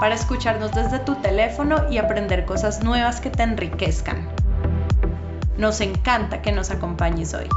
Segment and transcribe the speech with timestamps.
[0.00, 4.28] para escucharnos desde tu teléfono y aprender cosas nuevas que te enriquezcan.
[5.56, 7.48] Nos encanta que nos acompañes hoy.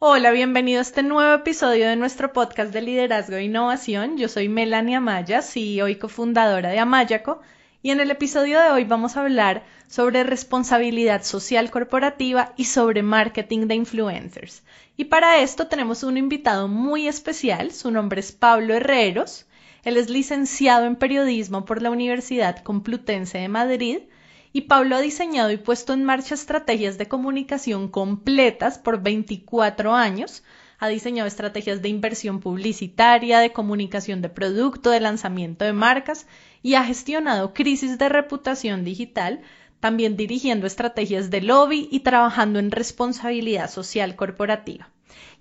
[0.00, 4.18] Hola, bienvenido a este nuevo episodio de nuestro podcast de liderazgo e innovación.
[4.18, 7.40] Yo soy Melania Amaya, CEO y cofundadora de Amayaco,
[7.84, 13.02] y en el episodio de hoy vamos a hablar sobre responsabilidad social corporativa y sobre
[13.02, 14.62] marketing de influencers.
[14.96, 19.44] Y para esto tenemos un invitado muy especial, su nombre es Pablo Herreros,
[19.82, 23.98] él es licenciado en periodismo por la Universidad Complutense de Madrid
[24.54, 30.42] y Pablo ha diseñado y puesto en marcha estrategias de comunicación completas por 24 años.
[30.78, 36.26] Ha diseñado estrategias de inversión publicitaria, de comunicación de producto, de lanzamiento de marcas
[36.64, 39.42] y ha gestionado crisis de reputación digital,
[39.80, 44.88] también dirigiendo estrategias de lobby y trabajando en responsabilidad social corporativa.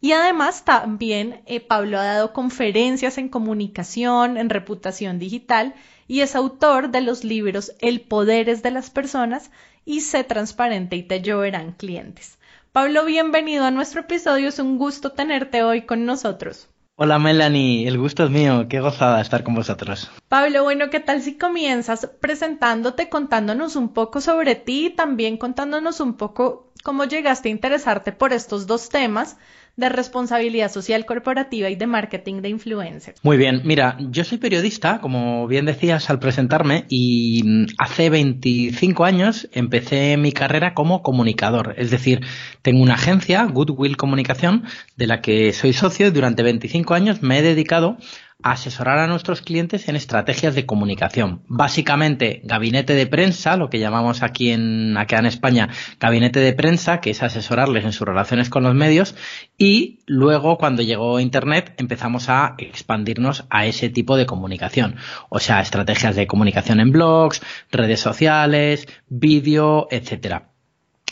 [0.02, 5.76] Y además también eh, Pablo ha dado conferencias en comunicación, en reputación digital
[6.10, 9.50] y es autor de los libros El poder es de las personas
[9.86, 12.38] y Sé transparente y te lloverán clientes.
[12.74, 14.50] Pablo, bienvenido a nuestro episodio.
[14.50, 16.68] Es un gusto tenerte hoy con nosotros.
[16.96, 20.12] Hola Melanie, el gusto es mío, qué gozada estar con vosotros.
[20.28, 26.00] Pablo, bueno, ¿qué tal si comienzas presentándote, contándonos un poco sobre ti y también contándonos
[26.02, 29.38] un poco cómo llegaste a interesarte por estos dos temas
[29.76, 33.20] de responsabilidad social corporativa y de marketing de influencers.
[33.24, 39.04] Muy bien, mira, yo soy periodista, como bien decías al presentarme, y mm, hace 25
[39.04, 41.74] años empecé mi carrera como comunicador.
[41.78, 42.22] Es decir,
[42.62, 44.64] tengo una agencia, Goodwill Comunicación,
[44.96, 47.98] de la que soy socio y durante 25 años me he dedicado
[48.44, 51.42] asesorar a nuestros clientes en estrategias de comunicación.
[51.48, 57.00] Básicamente, gabinete de prensa, lo que llamamos aquí en, acá en España, gabinete de prensa,
[57.00, 59.16] que es asesorarles en sus relaciones con los medios,
[59.58, 64.98] y luego, cuando llegó Internet, empezamos a expandirnos a ese tipo de comunicación.
[65.30, 70.50] O sea, estrategias de comunicación en blogs, redes sociales, vídeo, etcétera.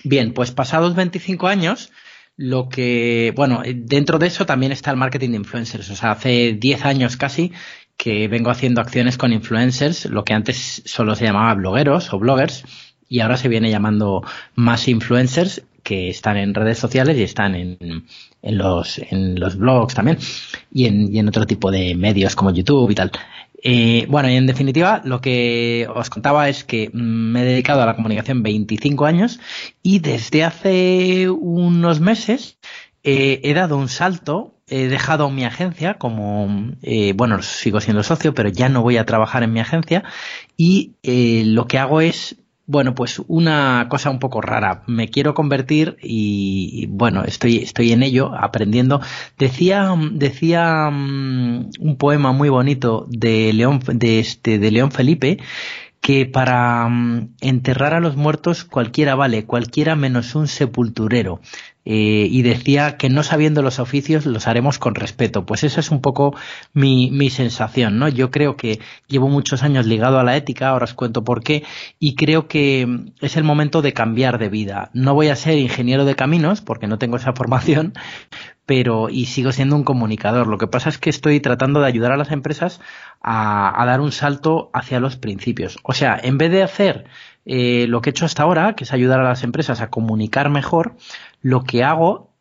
[0.03, 1.91] Bien, pues pasados 25 años,
[2.41, 5.91] lo que, bueno, dentro de eso también está el marketing de influencers.
[5.91, 7.51] O sea, hace 10 años casi
[7.97, 12.65] que vengo haciendo acciones con influencers, lo que antes solo se llamaba blogueros o bloggers,
[13.07, 14.23] y ahora se viene llamando
[14.55, 17.77] más influencers que están en redes sociales y están en,
[18.41, 20.17] en, los, en los blogs también,
[20.73, 23.11] y en, y en otro tipo de medios como YouTube y tal.
[23.63, 27.85] Eh, bueno, y en definitiva, lo que os contaba es que me he dedicado a
[27.85, 29.39] la comunicación 25 años
[29.83, 32.57] y desde hace unos meses
[33.03, 38.33] eh, he dado un salto, he dejado mi agencia como, eh, bueno, sigo siendo socio,
[38.33, 40.03] pero ya no voy a trabajar en mi agencia
[40.57, 42.37] y lo que hago es
[42.71, 44.83] bueno, pues una cosa un poco rara.
[44.87, 49.01] Me quiero convertir y, bueno, estoy, estoy en ello, aprendiendo.
[49.37, 55.37] Decía, decía mm, un poema muy bonito de León, de este, de León Felipe,
[56.01, 61.39] que para mm, enterrar a los muertos cualquiera vale, cualquiera menos un sepulturero.
[61.83, 65.45] Eh, y decía que no sabiendo los oficios los haremos con respeto.
[65.47, 66.35] Pues esa es un poco
[66.73, 68.07] mi, mi sensación, ¿no?
[68.07, 71.63] Yo creo que llevo muchos años ligado a la ética, ahora os cuento por qué,
[71.99, 72.87] y creo que
[73.19, 74.91] es el momento de cambiar de vida.
[74.93, 77.93] No voy a ser ingeniero de caminos, porque no tengo esa formación,
[78.71, 80.47] pero y sigo siendo un comunicador.
[80.47, 82.79] Lo que pasa es que estoy tratando de ayudar a las empresas
[83.21, 85.77] a, dar un salto hacia los principios.
[85.83, 87.03] O sea, en vez de hacer
[87.45, 90.49] eh, lo que he hecho hasta ahora, que es ayudar a las empresas a comunicar
[90.49, 90.95] mejor,
[91.41, 92.31] lo que hago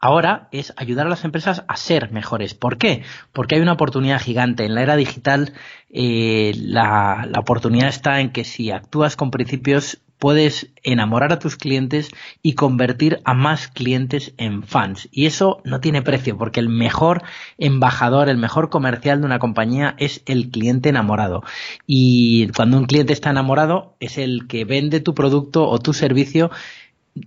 [0.00, 2.54] ahora es ayudar a las empresas a ser mejores.
[2.54, 3.02] ¿Por qué?
[3.34, 4.64] Porque hay una oportunidad gigante.
[4.64, 5.52] En la era digital
[5.90, 11.56] eh, la, la, oportunidad está en que si actúas con principios puedes enamorar a tus
[11.56, 12.10] clientes
[12.42, 15.08] y convertir a más clientes en fans.
[15.10, 17.22] Y eso no tiene precio porque el mejor
[17.58, 21.42] embajador, el mejor comercial de una compañía es el cliente enamorado.
[21.86, 26.50] Y cuando un cliente está enamorado es el que vende tu producto o tu servicio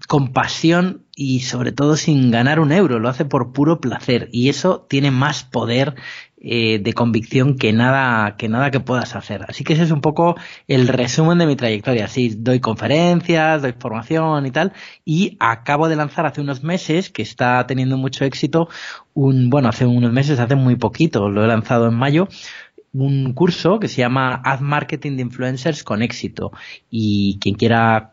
[0.08, 4.50] con pasión y sobre todo sin ganar un euro, lo hace por puro placer y
[4.50, 5.96] eso tiene más poder
[6.44, 9.46] eh, de convicción que nada, que nada que puedas hacer.
[9.48, 10.36] Así que ese es un poco
[10.68, 12.08] el resumen de mi trayectoria.
[12.08, 14.74] Sí, doy conferencias, doy formación y tal,
[15.06, 18.68] y acabo de lanzar hace unos meses, que está teniendo mucho éxito,
[19.14, 22.28] un, bueno, hace unos meses, hace muy poquito, lo he lanzado en mayo,
[22.94, 26.52] un curso que se llama Ad Marketing de Influencers con éxito.
[26.90, 28.13] Y quien quiera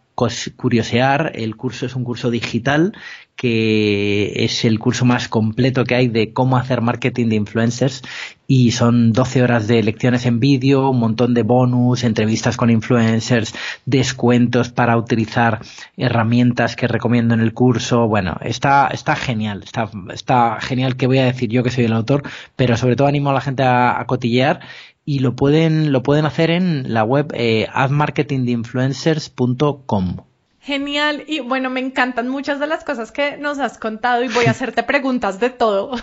[0.57, 2.93] curiosear, el curso es un curso digital
[3.41, 8.03] que es el curso más completo que hay de cómo hacer marketing de influencers
[8.47, 13.55] y son 12 horas de lecciones en vídeo, un montón de bonus, entrevistas con influencers,
[13.87, 15.61] descuentos para utilizar
[15.97, 18.09] herramientas que recomiendo en el curso.
[18.09, 21.95] Bueno, está, está genial, está, está genial que voy a decir yo que soy el
[21.95, 22.25] autor,
[22.57, 24.61] pero sobre todo animo a la gente a, a cotillear
[25.11, 30.19] y lo pueden, lo pueden hacer en la web eh, admarketingdeinfluencers.com.
[30.61, 31.25] Genial.
[31.27, 34.53] Y bueno, me encantan muchas de las cosas que nos has contado y voy a
[34.53, 35.97] hacerte preguntas de todo.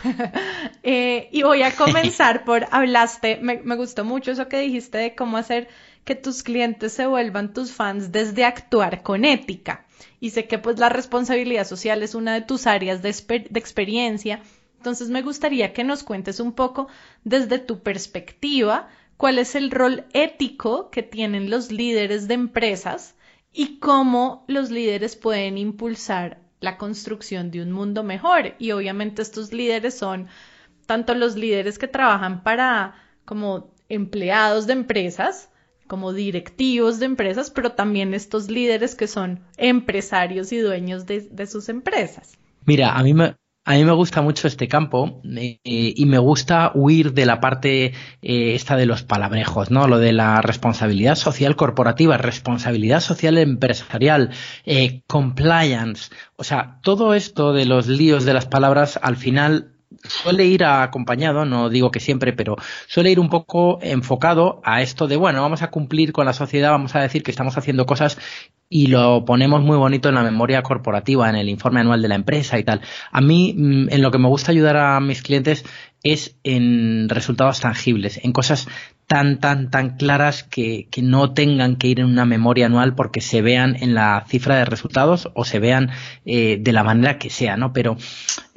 [0.84, 5.16] Eh, y voy a comenzar por, hablaste, me, me gustó mucho eso que dijiste de
[5.16, 5.68] cómo hacer
[6.06, 9.86] que tus clientes se vuelvan tus fans desde actuar con ética.
[10.20, 13.14] Y sé que pues la responsabilidad social es una de tus áreas de,
[13.50, 14.42] de experiencia.
[14.78, 16.88] Entonces me gustaría que nos cuentes un poco
[17.24, 18.88] desde tu perspectiva
[19.18, 23.16] cuál es el rol ético que tienen los líderes de empresas
[23.52, 28.54] y cómo los líderes pueden impulsar la construcción de un mundo mejor.
[28.60, 30.28] Y obviamente estos líderes son
[30.86, 32.96] tanto los líderes que trabajan para
[33.26, 35.50] como empleados de empresas,
[35.88, 41.70] como directivos de empresas, pero también estos líderes que son empresarios y dueños de, sus
[41.70, 42.38] empresas.
[42.66, 43.36] Mira, a mí me,
[43.68, 47.88] a mí me gusta mucho este campo eh, y me gusta huir de la parte
[48.22, 49.90] eh, esta de los palabrejos, ¿no?
[49.90, 54.32] Lo de la responsabilidad social corporativa, responsabilidad social empresarial,
[54.66, 56.12] eh, compliance.
[56.38, 61.46] O sea, todo esto de los líos de las palabras al final suele ir acompañado,
[61.46, 62.56] no digo que siempre, pero
[62.88, 66.72] suele ir un poco enfocado a esto de, bueno, vamos a cumplir con la sociedad,
[66.72, 68.18] vamos a decir que estamos haciendo cosas
[68.70, 72.16] y lo ponemos muy bonito en la memoria corporativa, en el informe anual de la
[72.16, 72.82] empresa y tal.
[73.12, 75.64] A mí, mm, en lo que me gusta ayudar a mis clientes
[76.04, 78.68] es en resultados tangibles, en cosas
[79.08, 83.22] tan, tan, tan claras que, que, no tengan que ir en una memoria anual porque
[83.22, 85.92] se vean en la cifra de resultados o se vean
[86.26, 87.72] eh, de la manera que sea, ¿no?
[87.72, 87.96] Pero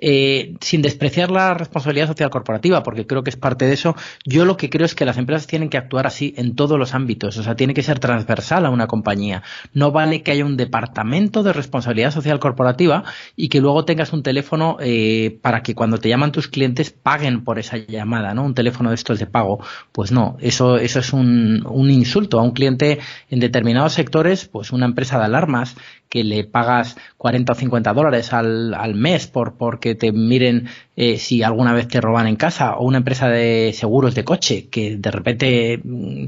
[0.01, 3.95] eh, sin despreciar la responsabilidad social corporativa, porque creo que es parte de eso,
[4.25, 6.95] yo lo que creo es que las empresas tienen que actuar así en todos los
[6.95, 9.43] ámbitos, o sea, tiene que ser transversal a una compañía.
[9.75, 13.05] No vale que haya un departamento de responsabilidad social corporativa
[13.37, 17.45] y que luego tengas un teléfono eh, para que cuando te llaman tus clientes paguen
[17.45, 18.45] por esa llamada, ¿no?
[18.45, 19.63] Un teléfono de estos de pago.
[19.93, 22.99] Pues no, eso, eso es un, un insulto a un cliente
[23.29, 25.77] en determinados sectores, pues una empresa de alarmas
[26.11, 31.17] que le pagas 40 o 50 dólares al, al mes por porque te miren eh,
[31.17, 34.97] si alguna vez te roban en casa o una empresa de seguros de coche que
[34.97, 36.27] de repente mm,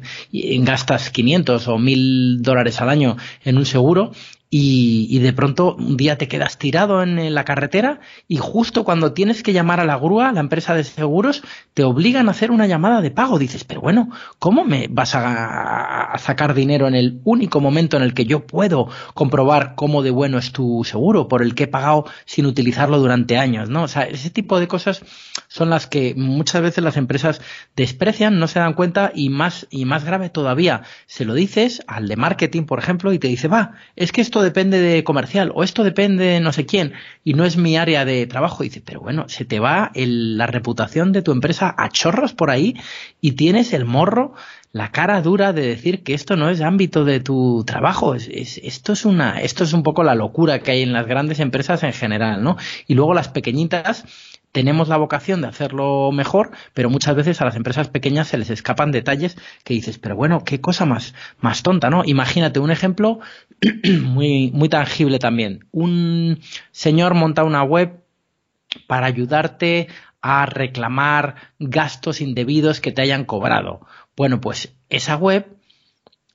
[0.64, 4.12] gastas 500 o 1000 dólares al año en un seguro
[4.54, 9.42] y, de pronto un día te quedas tirado en, la carretera y justo cuando tienes
[9.42, 13.00] que llamar a la grúa, la empresa de seguros, te obligan a hacer una llamada
[13.00, 13.38] de pago.
[13.38, 18.02] Dices, pero bueno, ¿cómo me vas a, a sacar dinero en el único momento en
[18.02, 21.68] el que yo puedo comprobar cómo de bueno es tu seguro, por el que he
[21.68, 23.70] pagado sin utilizarlo durante años?
[23.70, 23.84] ¿no?
[23.84, 25.02] O sea, ese tipo de cosas
[25.48, 27.40] son las que muchas veces las empresas
[27.74, 32.06] desprecian, no se dan cuenta y más, y más grave todavía, se lo dices al
[32.06, 35.62] de marketing, por ejemplo, y te dice, va, es que esto depende de comercial o
[35.62, 36.92] esto depende de no sé quién
[37.24, 38.62] y no es mi área de trabajo.
[38.62, 42.50] Y dice, pero bueno, se te va la reputación de tu empresa a chorros por
[42.50, 42.76] ahí
[43.20, 44.34] y tienes el morro
[44.72, 48.14] la cara dura de decir que esto no es ámbito de tu trabajo.
[48.14, 48.28] Es,
[48.62, 51.82] esto es una, esto es un poco la locura que hay en las grandes empresas
[51.82, 52.56] en general, ¿no?
[52.86, 54.04] Y luego las pequeñitas
[54.52, 58.50] tenemos la vocación de hacerlo mejor, pero muchas veces a las empresas pequeñas se les
[58.50, 62.02] escapan detalles que dices, pero bueno, qué cosa más, más tonta, ¿no?
[62.04, 63.20] Imagínate un ejemplo
[64.02, 65.66] muy, muy tangible también.
[65.72, 66.40] Un
[66.70, 68.04] señor monta una web
[68.86, 69.88] para ayudarte
[70.20, 73.80] a reclamar gastos indebidos que te hayan cobrado.
[74.16, 75.46] Bueno, pues esa web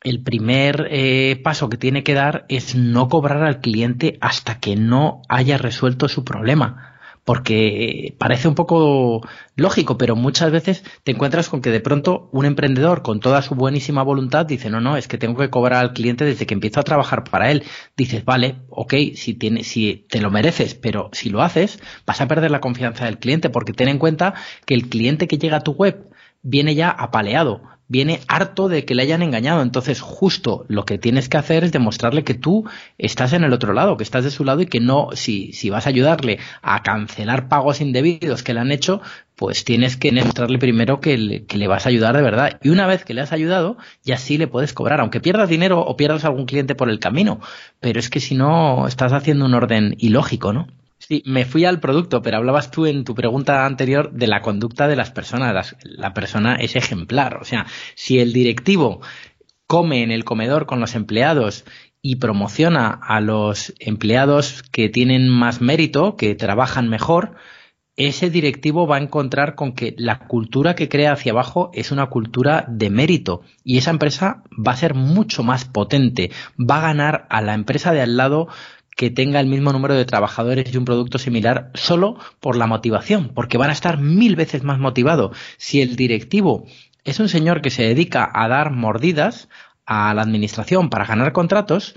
[0.03, 4.75] el primer eh, paso que tiene que dar es no cobrar al cliente hasta que
[4.75, 6.96] no haya resuelto su problema
[7.27, 9.19] porque parece un poco
[9.57, 13.53] lógico, pero muchas veces te encuentras con que de pronto un emprendedor con toda su
[13.53, 16.79] buenísima voluntad dice, no, no, es que tengo que cobrar al cliente desde que empiezo
[16.79, 17.65] a trabajar para él.
[17.97, 22.29] Dices, vale, ok, si, tiene, si te lo mereces, pero si lo haces, vas a
[22.29, 24.33] perder la confianza del cliente, porque ten en cuenta
[24.65, 26.09] que el cliente que llega a tu web
[26.43, 29.61] viene ya apaleado, viene harto de que le hayan engañado.
[29.61, 32.65] Entonces, justo lo que tienes que hacer es demostrarle que tú
[32.97, 35.69] estás en el otro lado, que estás de su lado y que no, si, si
[35.69, 39.01] vas a ayudarle a cancelar pagos indebidos que le han hecho,
[39.35, 42.59] pues tienes que demostrarle primero que le, que le vas a ayudar de verdad.
[42.63, 45.79] Y una vez que le has ayudado, ya sí le puedes cobrar, aunque pierdas dinero
[45.81, 47.39] o pierdas algún cliente por el camino.
[47.79, 50.67] Pero es que si no, estás haciendo un orden ilógico, ¿no?
[51.07, 54.89] Sí, me fui al producto, pero hablabas tú en tu pregunta anterior de la conducta
[54.89, 55.77] de las personas.
[55.83, 57.37] la persona es ejemplar.
[57.37, 58.99] O sea, si el directivo
[59.67, 61.63] come en el comedor con los empleados
[62.01, 67.37] y promociona a los empleados que tienen más mérito, que trabajan mejor,
[67.95, 72.07] ese directivo va a encontrar con que la cultura que crea hacia abajo es una
[72.07, 77.27] cultura de mérito y esa empresa va a ser mucho más potente, va a ganar
[77.29, 78.49] a la empresa de al lado
[78.97, 83.29] que tenga el mismo número de trabajadores y un producto similar solo por la motivación,
[83.29, 85.37] porque van a estar mil veces más motivados.
[85.57, 86.65] Si el directivo
[87.05, 89.49] es un señor que se dedica a dar mordidas
[89.85, 91.95] a la administración para ganar contratos,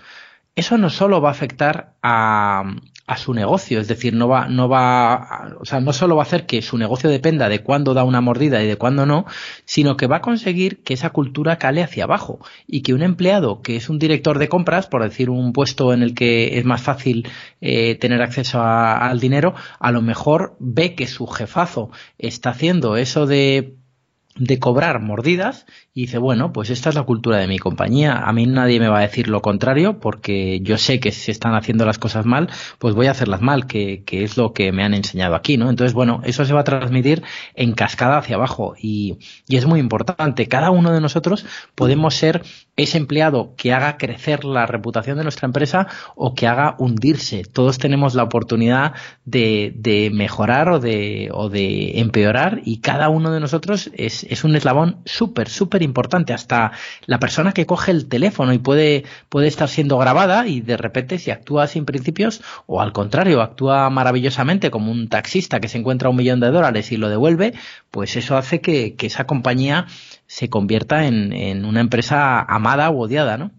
[0.54, 2.76] eso no solo va a afectar a,
[3.10, 6.26] a su negocio, es decir, no va, no va, o sea, no solo va a
[6.26, 9.26] hacer que su negocio dependa de cuándo da una mordida y de cuándo no,
[9.64, 12.38] sino que va a conseguir que esa cultura cale hacia abajo
[12.68, 16.04] y que un empleado que es un director de compras, por decir un puesto en
[16.04, 17.28] el que es más fácil
[17.60, 23.26] eh, tener acceso al dinero, a lo mejor ve que su jefazo está haciendo eso
[23.26, 23.79] de
[24.40, 28.20] de cobrar mordidas y dice, bueno, pues esta es la cultura de mi compañía.
[28.20, 31.54] A mí nadie me va a decir lo contrario porque yo sé que si están
[31.54, 34.82] haciendo las cosas mal, pues voy a hacerlas mal, que, que, es lo que me
[34.82, 35.68] han enseñado aquí, ¿no?
[35.68, 37.22] Entonces, bueno, eso se va a transmitir
[37.54, 40.48] en cascada hacia abajo y, y es muy importante.
[40.48, 41.44] Cada uno de nosotros
[41.74, 42.42] podemos ser
[42.76, 47.44] ese empleado que haga crecer la reputación de nuestra empresa o que haga hundirse.
[47.44, 48.94] Todos tenemos la oportunidad
[49.26, 54.44] de, de mejorar o de, o de empeorar y cada uno de nosotros es, es
[54.44, 56.32] un eslabón súper, súper importante.
[56.32, 56.72] Hasta
[57.06, 61.18] la persona que coge el teléfono y puede, puede estar siendo grabada y de repente
[61.18, 66.08] si actúa sin principios o al contrario, actúa maravillosamente como un taxista que se encuentra
[66.08, 67.54] un millón de dólares y lo devuelve,
[67.90, 69.86] pues eso hace que, que esa compañía
[70.26, 73.50] se convierta en, en una empresa amada o odiada, ¿no?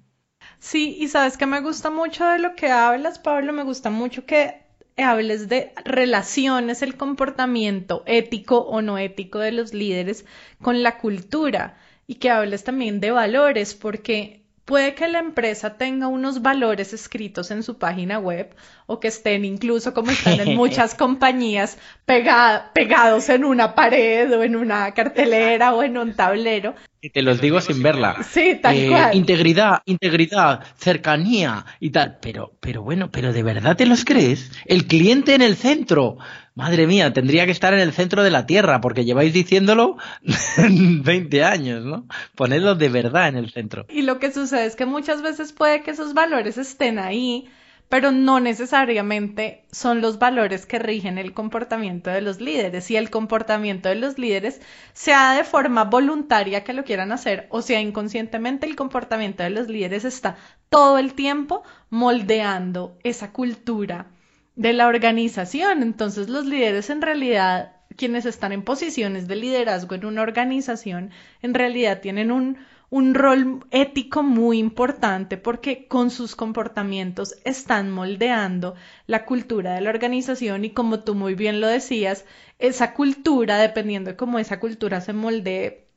[0.59, 4.25] Sí, y sabes que me gusta mucho de lo que hablas, Pablo, me gusta mucho
[4.25, 4.61] que
[5.03, 10.25] hables de relaciones, el comportamiento ético o no ético de los líderes
[10.61, 11.77] con la cultura
[12.07, 14.40] y que hables también de valores, porque
[14.71, 19.43] Puede que la empresa tenga unos valores escritos en su página web o que estén
[19.43, 25.83] incluso como están en muchas compañías pegados en una pared o en una cartelera o
[25.83, 26.73] en un tablero.
[27.01, 28.23] Y te los digo sin verla.
[28.23, 29.13] Sí, tal eh, cual.
[29.13, 32.19] Integridad, integridad, cercanía y tal.
[32.21, 34.51] Pero, pero bueno, pero ¿de verdad te los crees?
[34.65, 36.17] El cliente en el centro.
[36.53, 39.95] Madre mía, tendría que estar en el centro de la Tierra, porque lleváis diciéndolo
[40.57, 42.05] 20 años, ¿no?
[42.35, 43.85] Ponedlo de verdad en el centro.
[43.89, 47.47] Y lo que sucede es que muchas veces puede que esos valores estén ahí,
[47.87, 52.91] pero no necesariamente son los valores que rigen el comportamiento de los líderes.
[52.91, 54.59] Y el comportamiento de los líderes,
[54.91, 59.69] sea de forma voluntaria que lo quieran hacer, o sea inconscientemente, el comportamiento de los
[59.69, 60.35] líderes está
[60.69, 64.07] todo el tiempo moldeando esa cultura
[64.55, 65.83] de la organización.
[65.83, 71.53] Entonces los líderes en realidad, quienes están en posiciones de liderazgo en una organización, en
[71.53, 72.57] realidad tienen un,
[72.89, 78.75] un rol ético muy importante porque con sus comportamientos están moldeando
[79.07, 82.25] la cultura de la organización y como tú muy bien lo decías,
[82.59, 85.87] esa cultura, dependiendo de cómo esa cultura se moldee,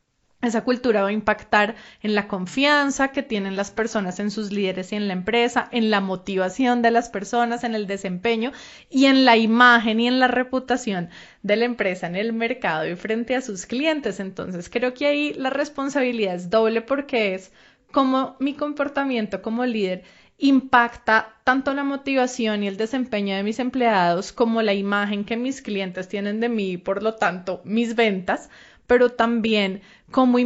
[0.46, 4.92] esa cultura va a impactar en la confianza que tienen las personas en sus líderes
[4.92, 8.52] y en la empresa, en la motivación de las personas, en el desempeño
[8.90, 11.10] y en la imagen y en la reputación
[11.42, 14.20] de la empresa en el mercado y frente a sus clientes.
[14.20, 17.52] Entonces creo que ahí la responsabilidad es doble porque es
[17.92, 20.02] como mi comportamiento como líder
[20.38, 25.62] impacta tanto la motivación y el desempeño de mis empleados como la imagen que mis
[25.62, 28.50] clientes tienen de mí y por lo tanto mis ventas
[28.86, 30.38] pero también como,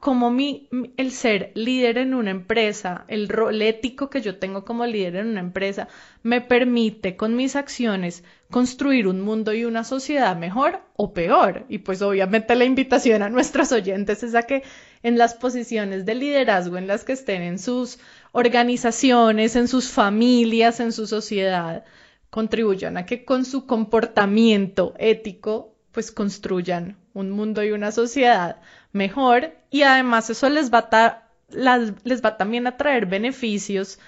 [0.00, 4.86] como mi, el ser líder en una empresa, el rol ético que yo tengo como
[4.86, 5.88] líder en una empresa,
[6.22, 11.66] me permite con mis acciones construir un mundo y una sociedad mejor o peor.
[11.68, 14.62] Y pues obviamente la invitación a nuestros oyentes es a que
[15.02, 17.98] en las posiciones de liderazgo en las que estén en sus
[18.32, 21.84] organizaciones, en sus familias, en su sociedad,
[22.30, 28.56] contribuyan a que con su comportamiento ético pues construyan un mundo y una sociedad
[28.92, 31.22] mejor y además eso les va a,
[32.04, 33.98] les va también a traer beneficios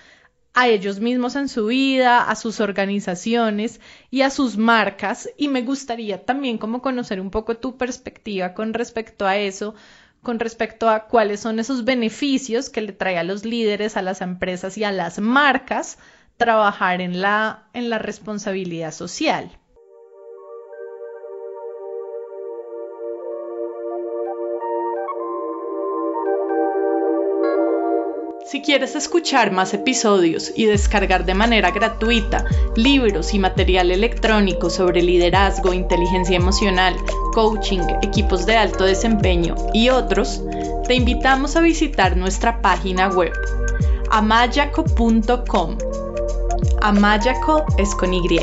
[0.54, 3.80] a ellos mismos en su vida, a sus organizaciones
[4.10, 8.74] y a sus marcas y me gustaría también como conocer un poco tu perspectiva con
[8.74, 9.74] respecto a eso,
[10.22, 14.20] con respecto a cuáles son esos beneficios que le trae a los líderes, a las
[14.20, 15.98] empresas y a las marcas
[16.36, 19.58] trabajar en la, en la responsabilidad social.
[28.52, 32.44] Si quieres escuchar más episodios y descargar de manera gratuita
[32.76, 36.94] libros y material electrónico sobre liderazgo, inteligencia emocional,
[37.32, 40.42] coaching, equipos de alto desempeño y otros,
[40.86, 43.32] te invitamos a visitar nuestra página web
[44.10, 45.78] amayaco.com.
[46.82, 48.38] Amayaco es con Y.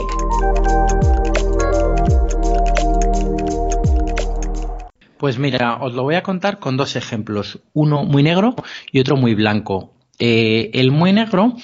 [5.19, 8.55] Pues mira, os lo voy a contar con dos ejemplos, uno muy negro
[8.91, 9.98] y otro muy blanco.
[10.19, 11.55] Eh, el muy negro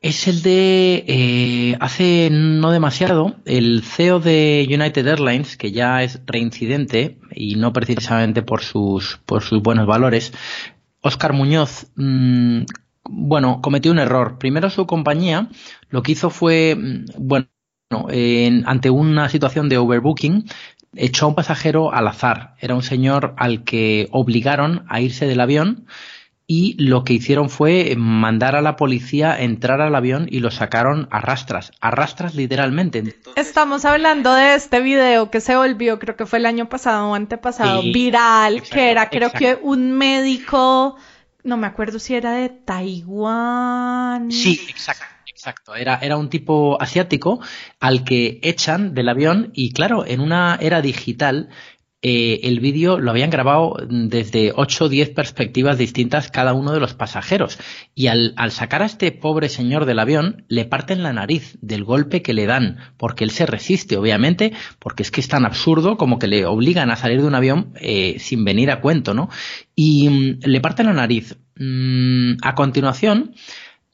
[0.00, 6.20] es el de eh, hace no demasiado el CEO de United Airlines que ya es
[6.26, 10.32] reincidente y no precisamente por sus por sus buenos valores.
[11.00, 12.62] Oscar Muñoz mm,
[13.08, 14.38] bueno cometió un error.
[14.38, 15.48] Primero su compañía
[15.88, 17.48] lo que hizo fue mm, bueno
[18.66, 20.46] ante una situación de overbooking
[20.96, 22.54] echó a un pasajero al azar.
[22.60, 25.86] Era un señor al que obligaron a irse del avión
[26.46, 31.08] y lo que hicieron fue mandar a la policía entrar al avión y lo sacaron
[31.10, 33.16] a rastras, a rastras literalmente.
[33.34, 37.14] Estamos hablando de este video que se volvió, creo que fue el año pasado o
[37.14, 40.96] antepasado, viral, que era creo que un médico,
[41.44, 44.30] no me acuerdo si era de Taiwán.
[44.30, 45.04] Sí, exacto.
[45.26, 47.38] Exacto, era, era un tipo asiático
[47.78, 51.50] al que echan del avión y claro, en una era digital
[52.06, 56.78] eh, el vídeo lo habían grabado desde 8 o 10 perspectivas distintas cada uno de
[56.78, 57.58] los pasajeros.
[57.94, 62.20] Y al, sacar a este pobre señor del avión, le parten la nariz del golpe
[62.20, 66.18] que le dan, porque él se resiste, obviamente, porque es que es tan absurdo como
[66.18, 69.30] que le obligan a salir de un avión eh, sin venir a cuento, ¿no?
[69.74, 71.38] Y mm, le parten la nariz.
[71.56, 73.34] Mm, a continuación,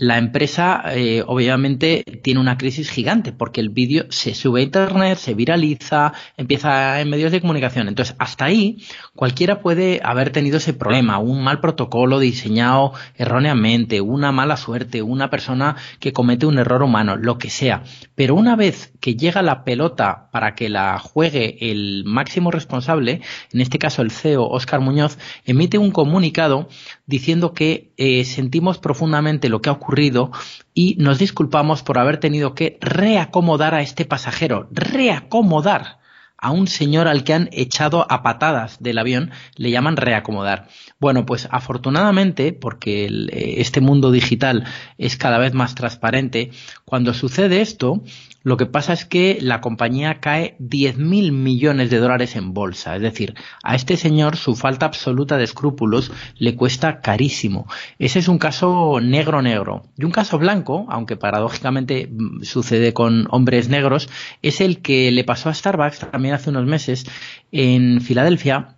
[0.00, 5.18] la empresa eh, obviamente tiene una crisis gigante porque el vídeo se sube a internet,
[5.18, 7.86] se viraliza, empieza en medios de comunicación.
[7.86, 8.78] Entonces, hasta ahí
[9.14, 15.28] cualquiera puede haber tenido ese problema, un mal protocolo diseñado erróneamente, una mala suerte, una
[15.28, 17.82] persona que comete un error humano, lo que sea.
[18.14, 23.20] Pero una vez que llega la pelota para que la juegue el máximo responsable,
[23.52, 26.70] en este caso el CEO Oscar Muñoz, emite un comunicado
[27.10, 30.30] diciendo que eh, sentimos profundamente lo que ha ocurrido
[30.72, 35.98] y nos disculpamos por haber tenido que reacomodar a este pasajero, reacomodar
[36.38, 40.68] a un señor al que han echado a patadas del avión, le llaman reacomodar.
[40.98, 44.64] Bueno, pues afortunadamente, porque eh, este mundo digital
[44.96, 46.50] es cada vez más transparente,
[46.86, 48.02] cuando sucede esto,
[48.42, 52.96] lo que pasa es que la compañía cae 10.000 millones de dólares en bolsa.
[52.96, 57.66] Es decir, a este señor su falta absoluta de escrúpulos le cuesta carísimo.
[57.98, 59.82] Ese es un caso negro negro.
[59.98, 64.08] Y un caso blanco, aunque paradójicamente mm, sucede con hombres negros,
[64.42, 67.04] es el que le pasó a Starbucks también hace unos meses
[67.52, 68.76] en Filadelfia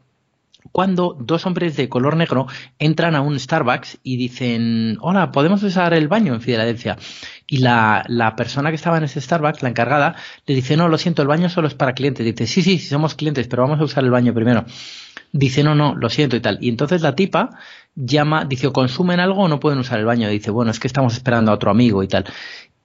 [0.73, 2.47] cuando dos hombres de color negro
[2.79, 6.97] entran a un Starbucks y dicen, hola, ¿podemos usar el baño en Filadelfia?
[7.47, 10.97] Y la, la, persona que estaba en ese Starbucks, la encargada, le dice, no, lo
[10.97, 12.25] siento, el baño solo es para clientes.
[12.25, 14.65] Dice, sí, sí, somos clientes, pero vamos a usar el baño primero.
[15.33, 16.59] Dice, no, no, lo siento y tal.
[16.63, 17.51] Y entonces la tipa
[17.95, 20.29] llama, dice, consumen algo o no pueden usar el baño.
[20.29, 22.25] Dice, bueno, es que estamos esperando a otro amigo y tal.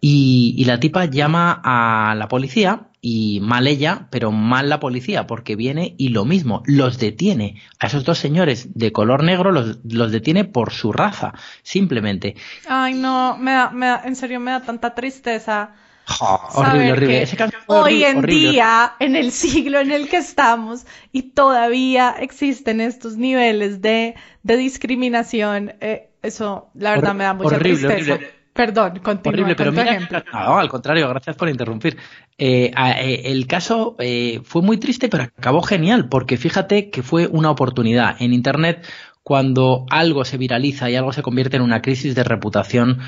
[0.01, 5.27] Y, y, la tipa llama a la policía y mal ella, pero mal la policía,
[5.27, 7.61] porque viene y lo mismo, los detiene.
[7.79, 11.33] A esos dos señores de color negro los, los detiene por su raza,
[11.63, 12.35] simplemente.
[12.67, 15.75] Ay, no, me da, me da, en serio me da tanta tristeza.
[16.53, 17.21] horrible, horrible.
[17.21, 23.17] Ese hoy en día, en el siglo en el que estamos, y todavía existen estos
[23.17, 28.13] niveles de, de discriminación, eh, eso la verdad me da mucha horrible, tristeza.
[28.13, 28.36] Horrible.
[28.57, 31.95] Perdón, continúa Horrible, pero mira, no, al contrario, gracias por interrumpir.
[32.39, 37.27] Eh, eh, el caso eh, fue muy triste, pero acabó genial, porque fíjate que fue
[37.27, 38.15] una oportunidad.
[38.19, 38.83] En Internet
[39.27, 42.99] cuando algo se viraliza y algo se convierte en una crisis de reputación,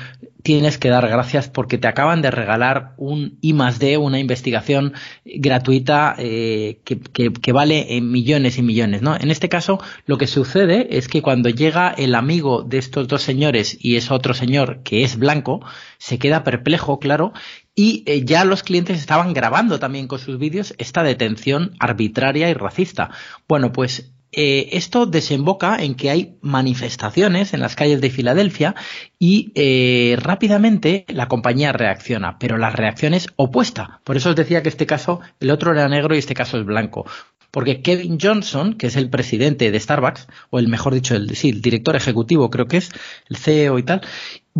[0.42, 4.92] tienes que dar gracias porque te acaban de regalar un I más D, una investigación
[5.24, 9.00] gratuita eh, que, vale en millones y millones.
[9.00, 9.16] ¿no?
[9.16, 13.22] En este caso, lo que sucede es que cuando llega el amigo de estos dos
[13.22, 15.64] señores y es otro señor que es blanco,
[15.96, 17.32] se queda perplejo, claro,
[17.74, 22.52] y eh, ya los clientes estaban grabando también con sus vídeos esta detención arbitraria y
[22.52, 23.10] racista.
[23.48, 28.74] Bueno, pues eh, esto desemboca en que hay manifestaciones en las calles de Filadelfia
[29.18, 34.00] y eh, rápidamente la compañía reacciona, pero la reacción es opuesta.
[34.04, 36.64] Por eso os decía que este caso, el otro era negro y este caso es
[36.64, 37.06] blanco.
[37.50, 41.50] porque Kevin Johnson, que es el presidente de Starbucks, o el mejor dicho, el, sí,
[41.50, 42.90] el director ejecutivo creo que es,
[43.28, 44.02] el CEO y tal,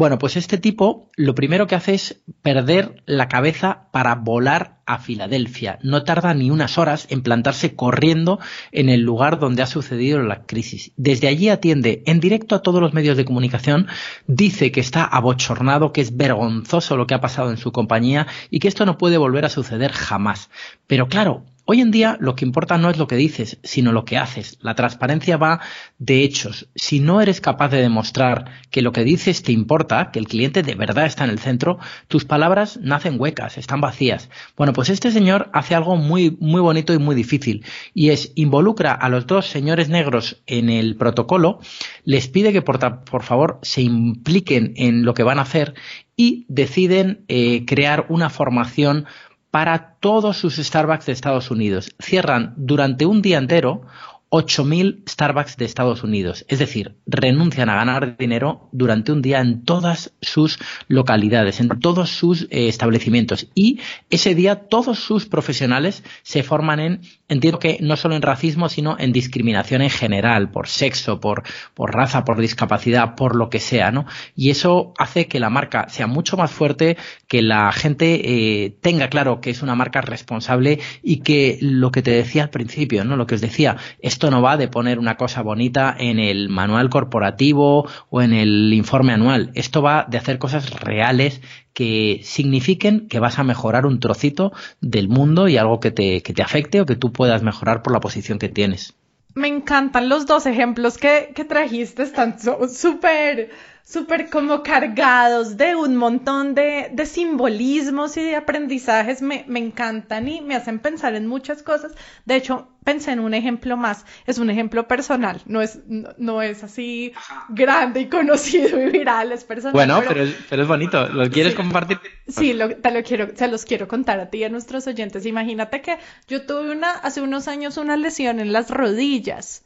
[0.01, 4.97] bueno, pues este tipo lo primero que hace es perder la cabeza para volar a
[4.97, 5.79] Filadelfia.
[5.83, 8.41] No tarda ni unas horas en plantarse corriendo
[8.73, 10.93] en el lugar donde ha sucedido la crisis.
[10.97, 13.89] Desde allí atiende en directo a todos los medios de comunicación,
[14.27, 18.59] dice que está abochornado, que es vergonzoso lo que ha pasado en su compañía y
[18.59, 20.49] que esto no puede volver a suceder jamás.
[20.87, 24.05] Pero claro, Hoy en día lo que importa no es lo que dices, sino lo
[24.05, 24.59] que haces.
[24.61, 25.61] La transparencia va
[25.99, 26.69] de hechos.
[26.75, 30.63] Si no eres capaz de demostrar que lo que dices te importa, que el cliente
[30.63, 34.31] de verdad está en el centro, tus palabras nacen huecas, están vacías.
[34.57, 38.93] Bueno, pues este señor hace algo muy, muy bonito y muy difícil, y es involucra
[38.93, 41.61] a los dos señores negros en el protocolo,
[42.05, 45.75] les pide que por, favor se impliquen en lo que van a hacer
[46.17, 49.07] y deciden eh, crear una formación
[49.51, 51.95] para todos sus Starbucks de Estados Unidos.
[52.01, 53.83] Cierran durante un día entero
[54.31, 56.45] 8.000 Starbucks de Estados Unidos.
[56.49, 62.11] Es decir, renuncian a ganar dinero durante un día en todas sus localidades, en todos
[62.11, 63.49] sus eh, establecimientos.
[63.57, 68.69] Y ese día todos sus profesionales se forman en, entiendo que no solo en racismo,
[68.69, 71.43] sino en discriminación en general, por sexo, por,
[71.75, 74.07] por raza, por discapacidad, por lo que sea, ¿no?
[74.37, 78.21] Y eso hace que la marca sea mucho más fuerte, que la gente
[78.65, 82.51] eh, tenga claro que es una marca responsable y que lo que te decía al
[82.51, 83.17] principio, ¿no?
[83.17, 86.51] Lo que os decía, es esto no va de poner una cosa bonita en el
[86.51, 89.51] manual corporativo o en el informe anual.
[89.55, 91.41] Esto va de hacer cosas reales
[91.73, 94.53] que signifiquen que vas a mejorar un trocito
[94.83, 97.95] del mundo y algo que te, que te afecte o que tú puedas mejorar por
[97.95, 98.93] la posición que tienes.
[99.33, 103.49] Me encantan los dos ejemplos que, trajiste, están súper
[103.91, 110.29] súper como cargados de un montón de, de simbolismos y de aprendizajes, me, me, encantan
[110.29, 111.93] y me hacen pensar en muchas cosas.
[112.25, 116.63] De hecho, pensé en un ejemplo más, es un ejemplo personal, no es, no, es
[116.63, 117.13] así
[117.49, 119.73] grande y conocido y viral, es personal.
[119.73, 121.99] Bueno, pero, pero, es, bonito, ¿lo quieres compartir?
[122.29, 125.27] Sí, lo, te lo quiero, se los quiero contar a ti y a nuestros oyentes.
[125.27, 125.99] Imagínate que
[126.29, 129.65] yo tuve una, hace unos años una lesión en las rodillas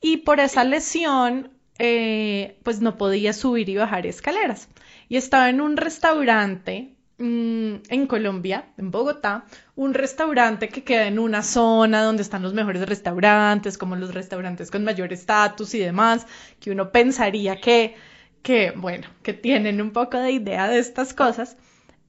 [0.00, 4.68] y por esa lesión eh, pues no podía subir y bajar escaleras.
[5.08, 11.18] Y estaba en un restaurante mm, en Colombia, en Bogotá, un restaurante que queda en
[11.18, 16.26] una zona donde están los mejores restaurantes, como los restaurantes con mayor estatus y demás,
[16.60, 17.96] que uno pensaría que,
[18.42, 21.56] que, bueno, que tienen un poco de idea de estas cosas.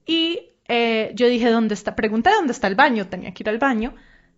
[0.06, 1.96] Y eh, yo dije, ¿dónde está?
[1.96, 3.94] Pregunté dónde está el baño, tenía que ir al baño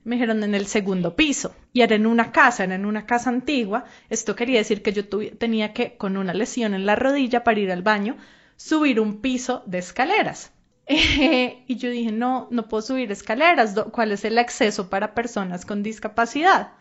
[0.08, 3.28] me dijeron en el segundo piso y era en una casa, era en una casa
[3.28, 3.84] antigua.
[4.08, 7.70] Esto quería decir que yo tenía que, con una lesión en la rodilla para ir
[7.70, 8.16] al baño,
[8.56, 10.50] subir un piso de escaleras.
[10.88, 13.74] y yo dije, no, no puedo subir escaleras.
[13.92, 16.72] ¿Cuál es el acceso para personas con discapacidad?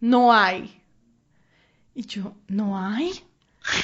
[0.00, 0.82] No hay.
[1.94, 3.12] Y yo, ¿no hay?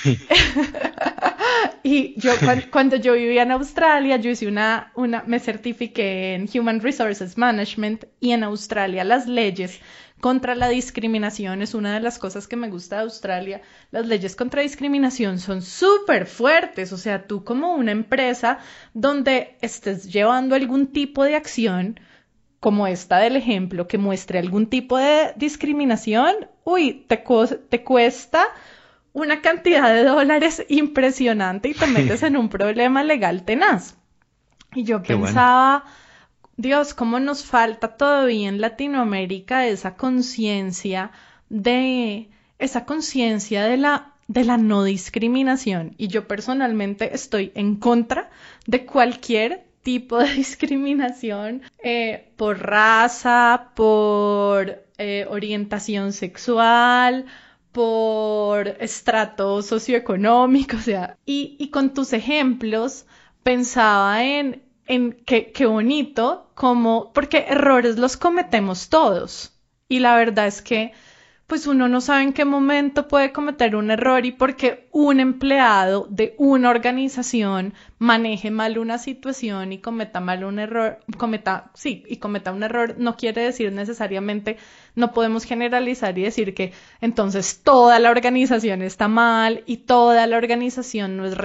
[1.82, 2.32] y yo
[2.70, 8.04] cuando, yo vivía en Australia, yo hice una, una, me certifiqué en Human Resources Management
[8.20, 9.80] y en Australia las leyes
[10.22, 13.60] contra la discriminación es una de las cosas que me gusta de Australia.
[13.90, 18.58] Las leyes contra discriminación son súper fuertes, o sea, tú como una empresa
[18.94, 21.98] donde estés llevando algún tipo de acción,
[22.60, 27.24] como esta del ejemplo, que muestre algún tipo de discriminación, uy, te,
[27.68, 28.44] te cuesta
[29.12, 33.96] una cantidad de dólares impresionante y te metes en un problema legal tenaz.
[34.75, 35.85] Y yo pensaba,
[36.57, 41.12] Dios, ¿cómo nos falta todavía en Latinoamérica esa conciencia
[41.51, 45.94] de esa conciencia de la de la no discriminación?
[45.98, 48.31] Y yo personalmente estoy en contra
[48.66, 57.27] de cualquier tipo de discriminación eh, por raza, por eh, orientación sexual,
[57.72, 63.06] por estrato socioeconómico, o sea, y, y con tus ejemplos
[63.42, 69.58] pensaba en, en qué, qué bonito, como, porque errores los cometemos todos.
[69.88, 70.92] Y la verdad es que
[71.52, 76.06] pues uno no sabe en qué momento puede cometer un error y porque un empleado
[76.08, 82.16] de una organización maneje mal una situación y cometa mal un error, cometa, sí, y
[82.16, 84.56] cometa un error, no quiere decir necesariamente,
[84.94, 90.38] no podemos generalizar y decir que entonces toda la organización está mal y toda la
[90.38, 91.36] organización no es,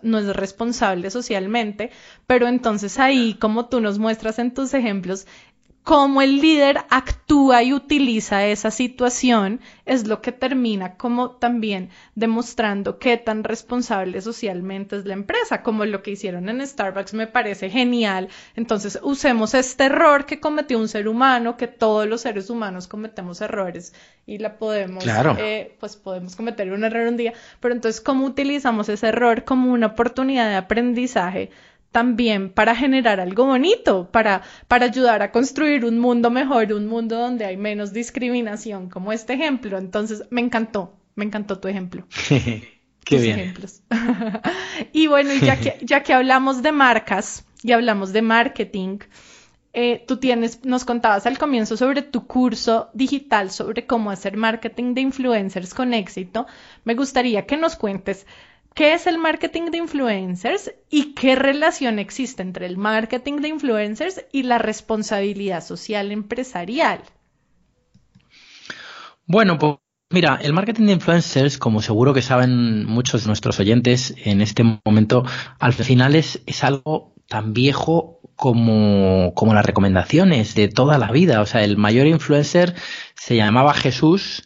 [0.00, 1.90] no es responsable socialmente,
[2.26, 5.26] pero entonces ahí, como tú nos muestras en tus ejemplos,
[5.82, 12.98] cómo el líder actúa y utiliza esa situación es lo que termina como también demostrando
[12.98, 17.68] qué tan responsable socialmente es la empresa, como lo que hicieron en Starbucks me parece
[17.68, 18.28] genial.
[18.54, 23.40] Entonces usemos este error que cometió un ser humano, que todos los seres humanos cometemos
[23.40, 23.92] errores
[24.24, 25.04] y la podemos,
[25.38, 29.72] eh, pues podemos cometer un error un día, pero entonces cómo utilizamos ese error como
[29.72, 31.50] una oportunidad de aprendizaje
[31.92, 37.18] también para generar algo bonito, para, para ayudar a construir un mundo mejor, un mundo
[37.18, 39.78] donde hay menos discriminación, como este ejemplo.
[39.78, 42.06] Entonces, me encantó, me encantó tu ejemplo.
[43.04, 43.38] Qué bien.
[43.38, 43.82] Ejemplos.
[44.92, 48.98] y bueno, ya que, ya que hablamos de marcas y hablamos de marketing,
[49.74, 54.94] eh, tú tienes, nos contabas al comienzo sobre tu curso digital sobre cómo hacer marketing
[54.94, 56.46] de influencers con éxito.
[56.84, 58.26] Me gustaría que nos cuentes
[58.74, 64.24] ¿Qué es el marketing de influencers y qué relación existe entre el marketing de influencers
[64.32, 67.02] y la responsabilidad social empresarial?
[69.26, 69.76] Bueno, pues
[70.10, 74.64] mira, el marketing de influencers, como seguro que saben muchos de nuestros oyentes en este
[74.84, 75.24] momento,
[75.58, 81.40] al final es, es algo tan viejo como, como las recomendaciones de toda la vida.
[81.40, 82.74] O sea, el mayor influencer
[83.14, 84.44] se llamaba Jesús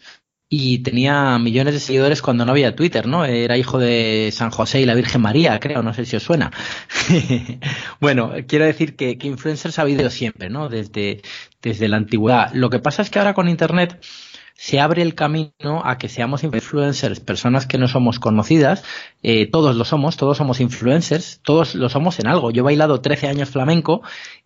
[0.49, 3.25] y tenía millones de seguidores cuando no había Twitter, ¿no?
[3.25, 6.53] Era hijo de San José y la Virgen María, creo, no sé si os suena.
[8.01, 10.69] bueno, quiero decir que, que, influencers ha habido siempre, ¿no?
[10.69, 11.23] Desde,
[11.63, 12.53] desde la antigüedad.
[12.55, 14.01] Lo que pasa es que ahora con Internet
[14.57, 18.85] se abre el camino a que seamos influencers, personas que no somos conocidas,
[19.23, 22.51] eh, todos lo somos, todos somos influencers, todos lo somos en algo.
[22.51, 24.03] Yo he bailado 13 años flamenco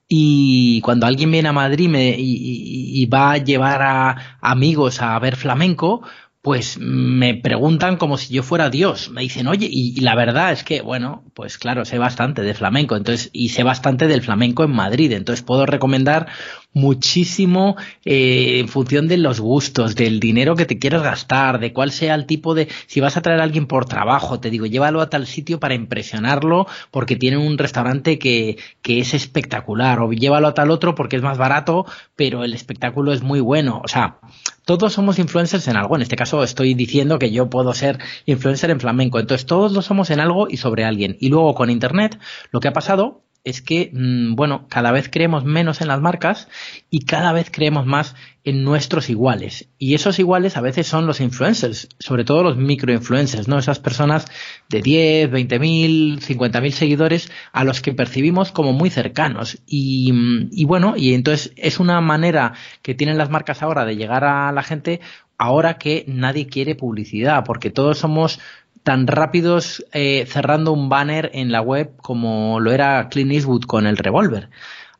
[0.08, 5.36] y cuando alguien viene a Madrid y, y, va a llevar a amigos a ver
[5.36, 6.02] flamenco,
[6.42, 9.10] pues me preguntan como si yo fuera Dios.
[9.10, 12.96] Me dicen, oye, y, la verdad es que, bueno, pues claro, sé bastante de flamenco,
[12.96, 16.28] entonces, y sé bastante del flamenco en Madrid, entonces puedo recomendar
[16.72, 21.90] muchísimo eh, en función de los gustos, del dinero que te quieras gastar, de cuál
[21.90, 25.00] sea el tipo de, si vas a traer a alguien por trabajo, te digo, llévalo
[25.00, 30.48] a tal sitio para impresionarlo porque tiene un restaurante que, que es espectacular, o llévalo
[30.48, 33.80] a tal otro porque es más barato, pero el espectáculo es muy bueno.
[33.84, 34.18] O sea,
[34.64, 35.96] todos somos influencers en algo.
[35.96, 39.18] En este caso estoy diciendo que yo puedo ser influencer en flamenco.
[39.18, 41.16] Entonces todos lo somos en algo y sobre alguien.
[41.20, 42.18] Y luego con Internet
[42.52, 46.48] lo que ha pasado es que, mm, bueno, cada vez creemos menos en las marcas
[46.90, 49.68] y cada vez creemos más en nuestros iguales.
[49.78, 53.58] Y esos iguales a veces son los influencers, sobre todo los microinfluencers, ¿no?
[53.58, 54.26] Esas personas
[54.68, 59.58] de 10, 20 mil, 50 mil seguidores a los que percibimos como muy cercanos.
[59.66, 63.96] Y, mm, y bueno, y entonces es una manera que tienen las marcas ahora de
[63.96, 65.00] llegar a la gente
[65.40, 68.40] ahora que nadie quiere publicidad, porque todos somos
[68.82, 73.86] tan rápidos eh, cerrando un banner en la web como lo era Clint Eastwood con
[73.86, 74.48] el revólver.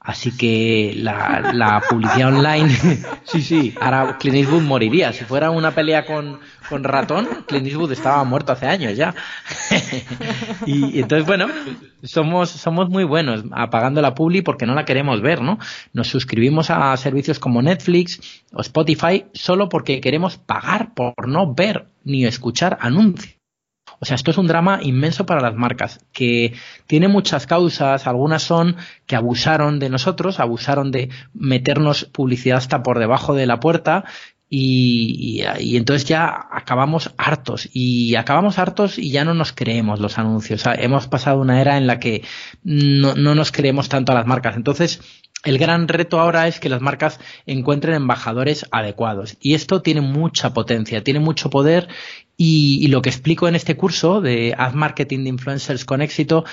[0.03, 2.71] Así que la, la publicidad online,
[3.25, 5.13] sí, sí, ahora Clint Eastwood moriría.
[5.13, 6.41] Si fuera una pelea con,
[6.71, 9.15] con ratón, Clint Eastwood estaba muerto hace años ya.
[10.67, 11.49] y, entonces, bueno,
[12.03, 15.59] somos, somos muy buenos apagando la publi porque no la queremos ver, ¿no?
[15.93, 21.89] Nos suscribimos a servicios como Netflix o Spotify solo porque queremos pagar por no ver
[22.05, 23.40] ni escuchar anuncios.
[24.01, 26.55] O sea, esto es un drama inmenso para las marcas, que
[26.87, 32.99] tiene muchas causas, algunas son que abusaron de nosotros, abusaron de meternos publicidad hasta por
[32.99, 34.05] debajo de la puerta
[34.53, 35.43] y,
[35.77, 40.63] entonces ya acabamos hartos y acabamos hartos y ya no nos creemos los anuncios.
[40.63, 42.25] O sea, hemos pasado una era en la que
[42.65, 44.57] no, no nos creemos tanto a las marcas.
[44.57, 45.01] Entonces,
[45.45, 49.37] el gran reto ahora es que las marcas encuentren embajadores adecuados.
[49.41, 51.89] Y esto tiene mucha potencia, tiene mucho poder
[52.37, 56.45] y, lo que explico en este curso de Ad Marketing de Influencers con éxito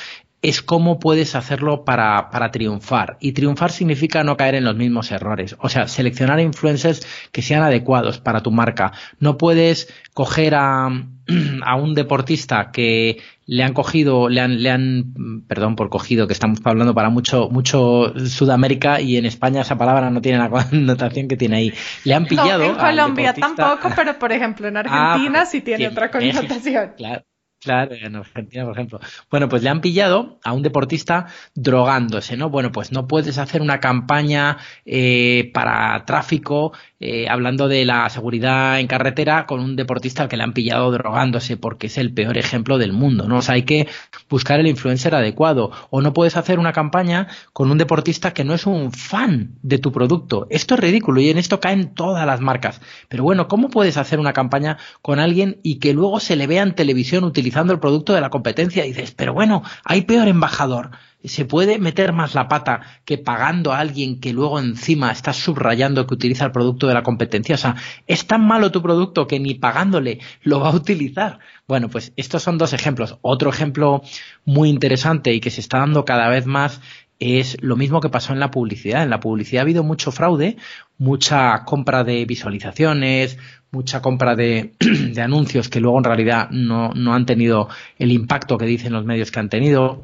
[0.41, 3.17] es cómo puedes hacerlo para, para, triunfar.
[3.21, 5.55] Y triunfar significa no caer en los mismos errores.
[5.59, 8.91] O sea, seleccionar influencers que sean adecuados para tu marca.
[9.19, 10.87] No puedes coger a,
[11.63, 15.13] a un deportista que le han cogido, le han, le han,
[15.47, 20.09] perdón por cogido, que estamos hablando para mucho, mucho Sudamérica y en España esa palabra
[20.09, 21.73] no tiene la connotación que tiene ahí.
[22.03, 22.63] Le han pillado.
[22.63, 26.91] en Colombia tampoco, pero por ejemplo en ah, Argentina sí tiene otra connotación.
[26.97, 27.23] Claro.
[27.59, 28.99] Claro, en Argentina, por ejemplo.
[29.31, 32.51] Bueno, pues le han pillado a un deportista drogándose, ¿no?
[32.51, 38.79] Bueno, pues no puedes hacer una campaña eh, para tráfico eh, hablando de la seguridad
[38.79, 42.37] en carretera con un deportista al que le han pillado drogándose porque es el peor
[42.37, 43.37] ejemplo del mundo, ¿no?
[43.37, 43.87] O sea, hay que
[44.29, 48.53] buscar el influencer adecuado o no puedes hacer una campaña con un deportista que no
[48.53, 50.45] es un fan de tu producto.
[50.51, 52.81] Esto es ridículo y en esto caen todas las marcas.
[53.09, 56.61] Pero bueno, ¿cómo puedes hacer una campaña con alguien y que luego se le vea
[56.61, 58.83] en televisión utilizando utilizando el producto de la competencia.
[58.83, 60.91] Dices, pero bueno, hay peor embajador.
[61.23, 66.05] Se puede meter más la pata que pagando a alguien que luego encima está subrayando
[66.05, 67.55] que utiliza el producto de la competencia.
[67.55, 71.39] O sea, es tan malo tu producto que ni pagándole lo va a utilizar.
[71.67, 73.17] Bueno, pues estos son dos ejemplos.
[73.21, 74.01] Otro ejemplo
[74.45, 76.81] muy interesante y que se está dando cada vez más
[77.19, 79.03] es lo mismo que pasó en la publicidad.
[79.03, 80.57] En la publicidad ha habido mucho fraude,
[80.97, 83.37] mucha compra de visualizaciones,
[83.71, 84.73] mucha compra de,
[85.21, 89.31] anuncios que luego en realidad no, no han tenido el impacto que dicen los medios
[89.31, 90.03] que han tenido.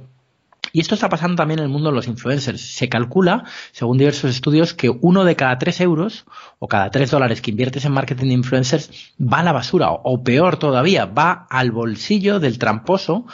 [0.76, 2.60] Y esto está pasando también en el mundo de los influencers.
[2.60, 6.26] Se calcula, según diversos estudios, que uno de cada tres euros
[6.58, 10.24] o cada tres dólares que inviertes en marketing de influencers va a la basura o
[10.24, 13.28] peor todavía, va al bolsillo del tramposo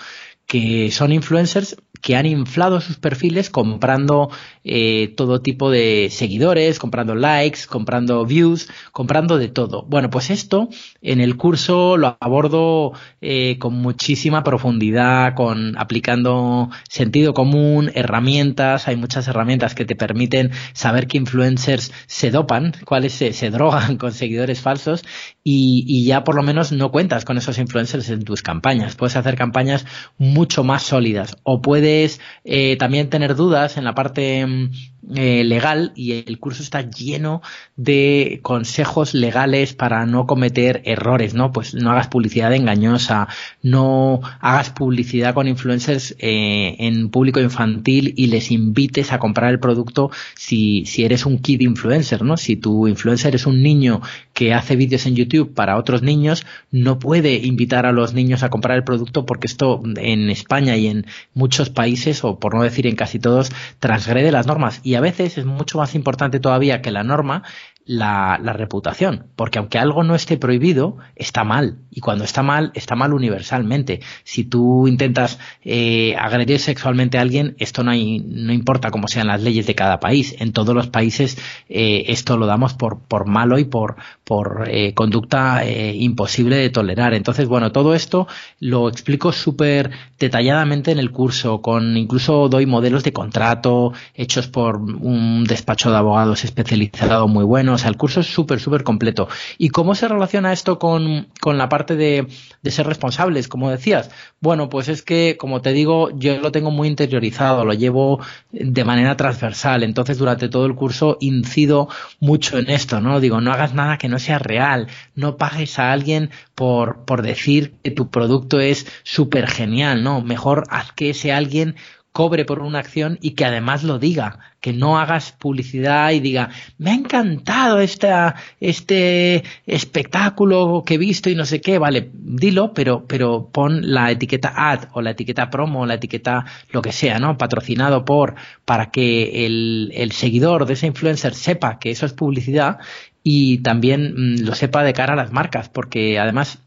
[0.49, 4.29] que son influencers que han inflado sus perfiles comprando
[4.63, 9.83] eh, todo tipo de seguidores, comprando likes, comprando views, comprando de todo.
[9.83, 10.69] Bueno, pues esto
[11.01, 18.87] en el curso lo abordo eh, con muchísima profundidad, con aplicando sentido común, herramientas.
[18.87, 23.97] Hay muchas herramientas que te permiten saber qué influencers se dopan, cuáles se, se drogan
[23.97, 25.03] con seguidores falsos
[25.51, 28.95] y, y, ya por lo menos no cuentas con esos influencers en tus campañas.
[28.95, 29.83] Puedes hacer campañas
[30.19, 34.69] mucho más sólidas o puedes eh, también tener dudas en la parte mm,
[35.15, 37.41] eh, legal y el curso está lleno
[37.77, 41.51] de consejos legales para no cometer errores, ¿no?
[41.51, 43.27] Pues no hagas publicidad engañosa,
[43.61, 49.59] no hagas publicidad con influencers eh, en público infantil y les invites a comprar el
[49.59, 52.37] producto si, si eres un kid influencer, ¿no?
[52.37, 54.01] Si tu influencer es un niño
[54.33, 58.49] que hace vídeos en YouTube para otros niños, no puede invitar a los niños a
[58.49, 62.87] comprar el producto porque esto en España y en muchos países, o por no decir
[62.87, 66.89] en casi todos, transgrede las normas y a veces es mucho más importante todavía que
[66.89, 67.43] la norma
[67.89, 72.95] la, reputación, porque aunque algo no esté prohibido, está mal, y cuando está mal, está
[72.95, 74.01] mal universalmente.
[74.23, 79.25] Si tú intentas eh, agredir sexualmente a alguien, esto no, hay, no importa cómo sean
[79.25, 80.35] las leyes de cada país.
[80.37, 84.93] En todos los países eh, esto lo damos por, por malo y por, por eh,
[84.93, 87.15] conducta imposible de tolerar.
[87.15, 88.27] Entonces, bueno, todo esto
[88.59, 94.77] lo explico súper detalladamente en el curso, con incluso doy modelos de contrato hechos por
[94.77, 99.27] un despacho de abogados especializado muy bueno sea, el curso es súper, súper completo.
[99.57, 102.27] ¿Y cómo se relaciona esto con, con la parte de,
[102.61, 104.11] de, ser responsables, como decías?
[104.39, 108.19] Bueno, pues es que, como te digo, yo lo tengo muy interiorizado, lo llevo
[108.51, 109.83] de manera transversal.
[109.83, 111.89] Entonces, durante todo el curso incido
[112.19, 113.19] mucho en esto, ¿no?
[113.19, 117.73] Digo, no hagas nada que no sea real, no pagues a alguien por, por decir
[117.83, 120.21] que tu producto es súper genial, ¿no?
[120.21, 121.75] Mejor haz que ese alguien
[122.19, 126.49] cobre por una acción y que además lo diga, que no hagas publicidad y diga,
[126.77, 133.05] me ha encantado este espectáculo que he visto y no sé qué, vale, dilo, pero,
[133.07, 137.19] pero pon la etiqueta ad o la etiqueta promo o la etiqueta lo que sea,
[137.19, 137.37] ¿no?
[137.37, 142.79] Patrocinado por, para que el, el seguidor de ese influencer sepa que eso es publicidad
[143.23, 146.59] y también mm, lo sepa de cara a las marcas, porque además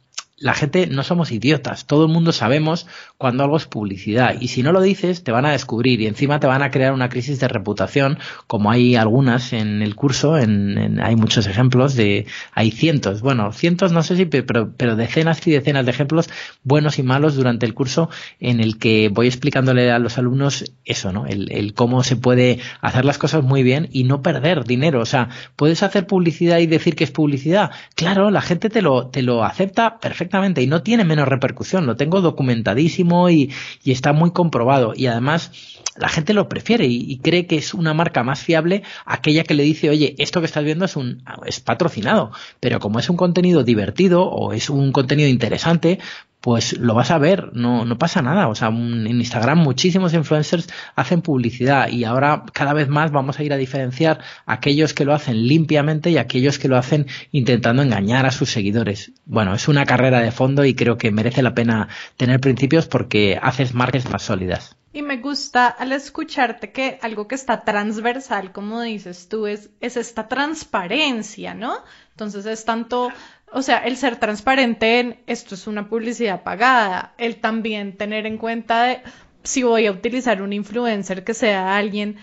[0.43, 2.89] la gente no somos idiotas, todo el mundo sabemos
[3.23, 4.35] cuando algo es publicidad.
[4.41, 6.93] Y si no lo dices te van a descubrir y encima te van a crear
[6.93, 12.27] una crisis de reputación como hay algunas en el curso, en, hay muchos ejemplos de,
[12.53, 16.29] hay cientos, bueno, cientos no sé si, pero, pero decenas y decenas de ejemplos
[16.65, 21.13] buenos y malos durante el curso en el que voy explicándole a los alumnos eso,
[21.13, 21.27] ¿no?
[21.27, 25.07] El, el cómo se puede hacer las cosas muy bien y no perder dinero, o
[25.07, 29.23] sea, puedes hacer publicidad y decir que es publicidad, claro, la gente te lo, te
[29.23, 33.53] lo acepta perfectamente y no tiene menos repercusión, lo tengo documentadísimo y,
[33.85, 34.93] está muy comprobado.
[34.95, 35.53] Y además
[35.97, 39.63] la gente lo prefiere y, cree que es una marca más fiable aquella que le
[39.63, 43.65] dice, oye, esto que estás viendo es un es patrocinado, pero como es un contenido
[43.65, 45.99] divertido o es un contenido interesante,
[46.43, 48.49] pues lo vas a ver, no, no pasa nada.
[48.49, 53.45] O sea, en Instagram muchísimos influencers hacen publicidad y ahora cada vez más vamos a
[53.45, 58.27] ir a diferenciar aquellos que lo hacen limpiamente y aquellos que lo hacen intentando engañar
[58.27, 59.13] a sus seguidores.
[59.25, 63.39] Bueno, es una carrera de fondo y creo que merece la pena tener principios porque
[63.41, 64.77] haces marcas más sólidas.
[64.95, 69.97] Y me gusta al escucharte que algo que está transversal, como dices tú, es, es
[69.97, 71.79] esta transparencia, ¿no?
[72.11, 73.11] Entonces es tanto
[73.53, 78.39] o sea, el ser transparente en esto es una publicidad pagada, el también tener en
[78.39, 79.03] cuenta de,
[79.43, 82.17] si voy a utilizar un influencer que sea alguien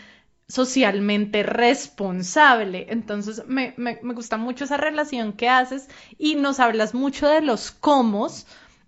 [0.47, 2.87] socialmente responsable.
[2.89, 5.87] Entonces, me, me, me, gusta mucho esa relación que haces
[6.17, 8.27] y nos hablas mucho de los cómo.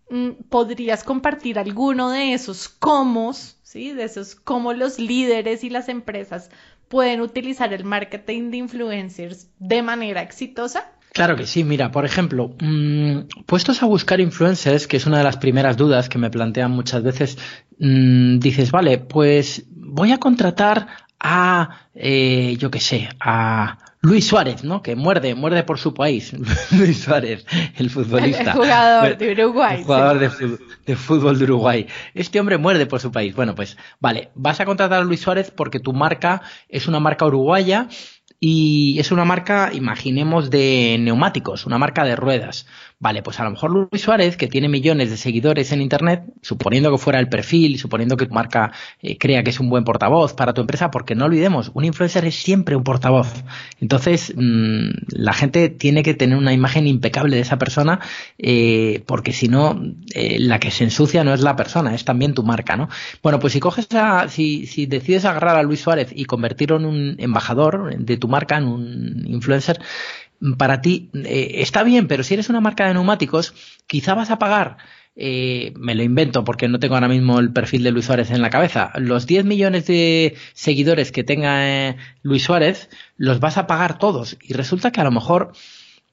[0.10, 3.92] Mm, ¿Podrías compartir alguno de esos cómo, ¿sí?
[3.92, 6.50] De esos cómo los líderes y las empresas
[6.90, 10.92] pueden utilizar el marketing de influencers de manera exitosa?
[11.14, 15.26] Claro que sí, mira, por ejemplo, mmm, puestos a buscar influencers, que es una de
[15.26, 17.38] las primeras dudas que me plantean muchas veces,
[17.80, 20.88] mmm, dices, vale, pues voy a contratar
[21.20, 24.82] a, eh, yo qué sé, a Luis Suárez, ¿no?
[24.82, 26.34] Que muerde, muerde por su país.
[26.72, 28.44] Luis Suárez, el futbolista.
[28.44, 29.78] El jugador de Uruguay.
[29.80, 30.22] El jugador sí.
[30.22, 31.88] de, fútbol, de, fútbol, de Uruguay.
[32.16, 33.36] Este hombre muerde por su país.
[33.36, 37.26] Bueno, pues, vale, vas a contratar a Luis Suárez porque tu marca es una marca
[37.26, 37.90] uruguaya
[38.44, 42.66] y es una marca, imaginemos, de neumáticos, una marca de ruedas.
[43.00, 46.92] Vale, pues a lo mejor Luis Suárez, que tiene millones de seguidores en Internet, suponiendo
[46.92, 48.72] que fuera el perfil, suponiendo que tu marca
[49.02, 52.26] eh, crea que es un buen portavoz para tu empresa, porque no olvidemos, un influencer
[52.26, 53.44] es siempre un portavoz.
[53.80, 58.00] Entonces, mmm, la gente tiene que tener una imagen impecable de esa persona,
[58.40, 59.80] eh, porque si no,
[60.14, 62.90] eh, la que se ensucia no es la persona, es también tu marca, ¿no?
[63.22, 66.86] Bueno, pues si coges a, si, si decides agarrar a Luis Suárez y convertirlo en
[66.86, 69.80] un embajador de tu marca, en un influencer,
[70.58, 73.54] para ti eh, está bien, pero si eres una marca de neumáticos,
[73.86, 74.78] quizá vas a pagar,
[75.16, 78.42] eh, me lo invento porque no tengo ahora mismo el perfil de Luis Suárez en
[78.42, 83.68] la cabeza, los 10 millones de seguidores que tenga eh, Luis Suárez, los vas a
[83.68, 84.38] pagar todos.
[84.42, 85.52] Y resulta que a lo mejor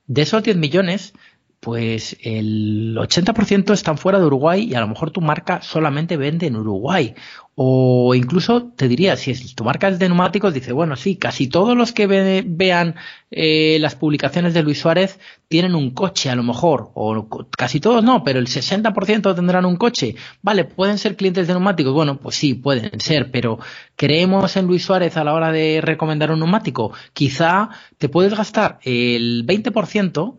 [0.06, 1.14] de esos 10 millones,
[1.60, 6.46] pues el 80% están fuera de Uruguay y a lo mejor tu marca solamente vende
[6.46, 7.14] en Uruguay.
[7.60, 11.48] O incluso te diría, si es, tu marca es de neumáticos, dice, bueno, sí, casi
[11.48, 12.94] todos los que ve, vean
[13.32, 18.04] eh, las publicaciones de Luis Suárez tienen un coche a lo mejor, o casi todos
[18.04, 20.14] no, pero el 60% tendrán un coche.
[20.40, 21.92] Vale, ¿pueden ser clientes de neumáticos?
[21.92, 23.58] Bueno, pues sí, pueden ser, pero
[23.96, 26.92] ¿creemos en Luis Suárez a la hora de recomendar un neumático?
[27.12, 30.36] Quizá te puedes gastar el 20%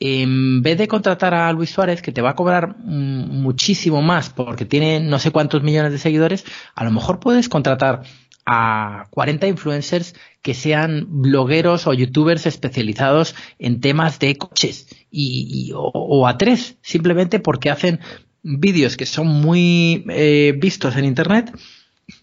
[0.00, 4.64] en vez de contratar a Luis Suárez, que te va a cobrar muchísimo más porque
[4.64, 8.02] tiene no sé cuántos millones de seguidores, a lo mejor puedes contratar
[8.46, 15.72] a 40 influencers que sean blogueros o youtubers especializados en temas de coches y, y
[15.72, 18.00] o, o, a tres, simplemente porque hacen
[18.42, 21.52] vídeos que son muy eh, vistos en internet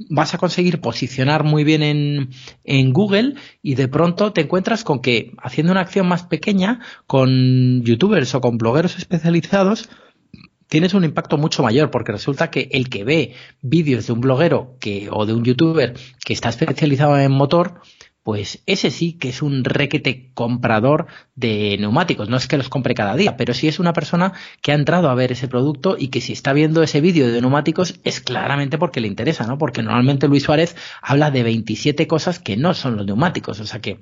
[0.10, 2.30] vas a conseguir posicionar muy bien en,
[2.64, 7.84] en, Google y de pronto te encuentras con que haciendo una acción más pequeña con
[7.84, 9.90] youtubers o con blogueros especializados
[10.72, 14.78] tienes un impacto mucho mayor porque resulta que el que ve vídeos de un bloguero
[14.80, 17.82] que, o de un youtuber que está especializado en motor
[18.24, 22.30] pues ese sí que es un requete comprador de neumáticos.
[22.30, 25.10] No es que los compre cada día, pero sí es una persona que ha entrado
[25.10, 28.78] a ver ese producto y que si está viendo ese vídeo de neumáticos es claramente
[28.78, 29.58] porque le interesa, ¿no?
[29.58, 33.60] Porque normalmente Luis Suárez habla de 27 cosas que no son los neumáticos.
[33.60, 34.00] O sea que,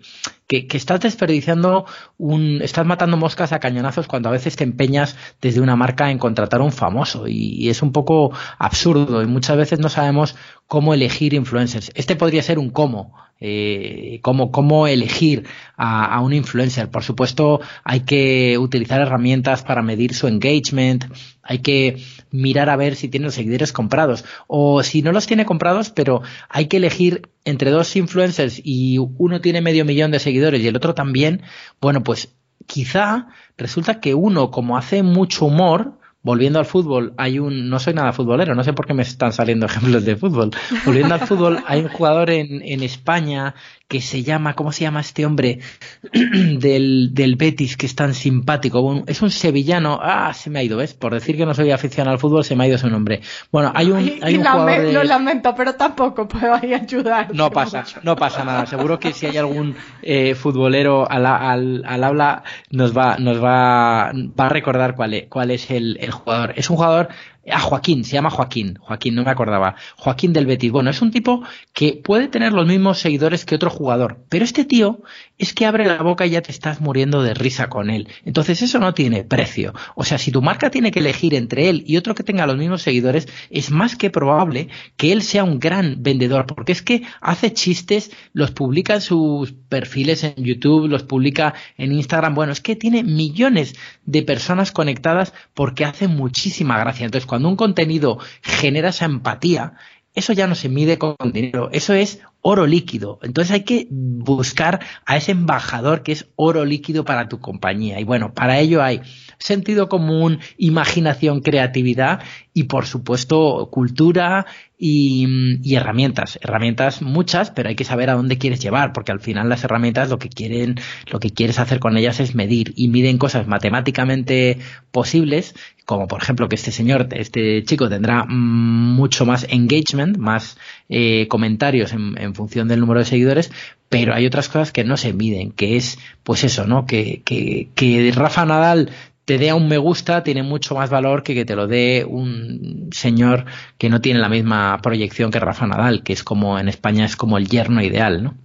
[0.47, 1.85] que, estás desperdiciando
[2.17, 6.17] un, estás matando moscas a cañonazos cuando a veces te empeñas desde una marca en
[6.17, 10.35] contratar a un famoso y, y es un poco absurdo y muchas veces no sabemos
[10.67, 11.91] cómo elegir influencers.
[11.95, 15.45] Este podría ser un cómo eh, cómo, cómo elegir
[15.77, 16.89] a, a, un influencer.
[16.89, 21.05] Por supuesto, hay que utilizar herramientas para medir su engagement,
[21.41, 25.45] hay que mirar a ver si tiene los seguidores comprados o si no los tiene
[25.45, 30.61] comprados, pero hay que elegir entre dos influencers y uno tiene medio millón de seguidores
[30.61, 31.41] y el otro también,
[31.81, 32.35] bueno, pues
[32.67, 33.27] quizá
[33.57, 38.13] resulta que uno, como hace mucho humor, volviendo al fútbol, hay un, no soy nada
[38.13, 40.51] futbolero, no sé por qué me están saliendo ejemplos de fútbol.
[40.85, 43.55] Volviendo al fútbol, hay un jugador en, en España
[43.89, 45.59] que se llama, ¿cómo se llama este hombre?
[46.13, 49.03] del, del Betis, que es tan simpático.
[49.07, 50.93] Es un sevillano, ah, se me ha ido, ¿ves?
[50.93, 53.21] Por decir que no soy aficionado al fútbol, se me ha ido su nombre.
[53.51, 54.93] Bueno, hay un, hay un jugador de...
[54.93, 57.33] Lo lamento, pero tampoco puedo ahí ayudar.
[57.33, 58.67] No pasa, no pasa nada.
[58.67, 64.11] Seguro que si hay algún eh, futbolero al, al, al habla, nos va, nos va,
[64.13, 66.53] va a recordar cuál es, cuál es el, el jugador.
[66.55, 67.09] Es un jugador
[67.47, 68.77] Ah, Joaquín, se llama Joaquín.
[68.79, 69.75] Joaquín, no me acordaba.
[69.97, 70.71] Joaquín del Betis.
[70.71, 74.65] Bueno, es un tipo que puede tener los mismos seguidores que otro jugador, pero este
[74.65, 75.01] tío
[75.39, 78.09] es que abre la boca y ya te estás muriendo de risa con él.
[78.25, 79.73] Entonces eso no tiene precio.
[79.95, 82.57] O sea, si tu marca tiene que elegir entre él y otro que tenga los
[82.57, 84.67] mismos seguidores, es más que probable
[84.97, 89.53] que él sea un gran vendedor, porque es que hace chistes, los publica en sus
[89.53, 92.35] perfiles en YouTube, los publica en Instagram.
[92.35, 93.75] Bueno, es que tiene millones
[94.05, 97.05] de personas conectadas porque hace muchísima gracia.
[97.05, 99.75] Entonces, cuando un contenido genera esa empatía,
[100.13, 103.19] eso ya no se mide con dinero, eso es oro líquido.
[103.21, 107.99] Entonces hay que buscar a ese embajador que es oro líquido para tu compañía.
[107.99, 109.01] Y bueno, para ello hay
[109.39, 112.21] sentido común, imaginación, creatividad
[112.53, 114.45] y por supuesto cultura
[114.77, 116.39] y, herramientas.
[116.41, 120.09] Herramientas muchas, pero hay que saber a dónde quieres llevar, porque al final las herramientas
[120.09, 120.75] lo que quieren,
[121.11, 124.57] lo que quieres hacer con ellas es medir y miden cosas matemáticamente
[124.91, 125.53] posibles,
[125.85, 131.91] como por ejemplo que este señor, este chico tendrá mucho más engagement, más eh, comentarios
[131.93, 133.51] en, en función del número de seguidores,
[133.89, 136.85] pero hay otras cosas que no se miden, que es, pues eso, ¿no?
[136.85, 138.91] Que, que, que Rafa Nadal
[139.25, 142.89] te dé un me gusta tiene mucho más valor que que te lo dé un
[142.91, 143.45] señor
[143.77, 147.15] que no tiene la misma proyección que Rafa Nadal, que es como en España es
[147.15, 148.35] como el yerno ideal, ¿no?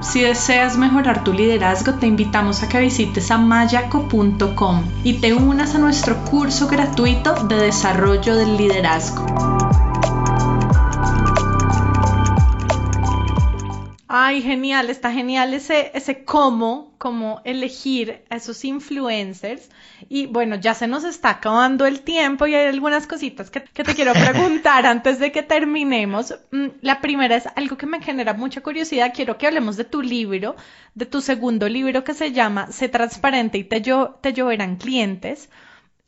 [0.00, 5.74] Si deseas mejorar tu liderazgo, te invitamos a que visites a mayaco.com y te unas
[5.74, 9.24] a nuestro curso gratuito de desarrollo del liderazgo.
[14.18, 19.68] Ay, genial, está genial ese, ese cómo, cómo elegir a esos influencers.
[20.08, 23.84] Y bueno, ya se nos está acabando el tiempo y hay algunas cositas que, que
[23.84, 26.34] te quiero preguntar antes de que terminemos.
[26.50, 29.12] Mm, la primera es algo que me genera mucha curiosidad.
[29.14, 30.56] Quiero que hablemos de tu libro,
[30.94, 35.50] de tu segundo libro que se llama Sé transparente y te, yo, te lloverán clientes.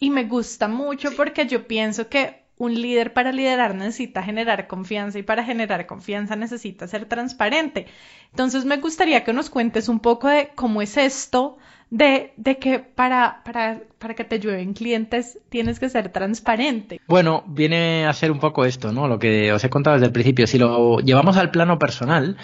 [0.00, 5.18] Y me gusta mucho porque yo pienso que un líder para liderar necesita generar confianza
[5.18, 7.86] y para generar confianza necesita ser transparente.
[8.30, 11.56] Entonces me gustaría que nos cuentes un poco de cómo es esto,
[11.90, 17.00] de, de que para, para, para que te llueven clientes tienes que ser transparente.
[17.06, 19.08] Bueno, viene a ser un poco esto, ¿no?
[19.08, 20.46] Lo que os he contado desde el principio.
[20.46, 22.36] Si lo llevamos al plano personal,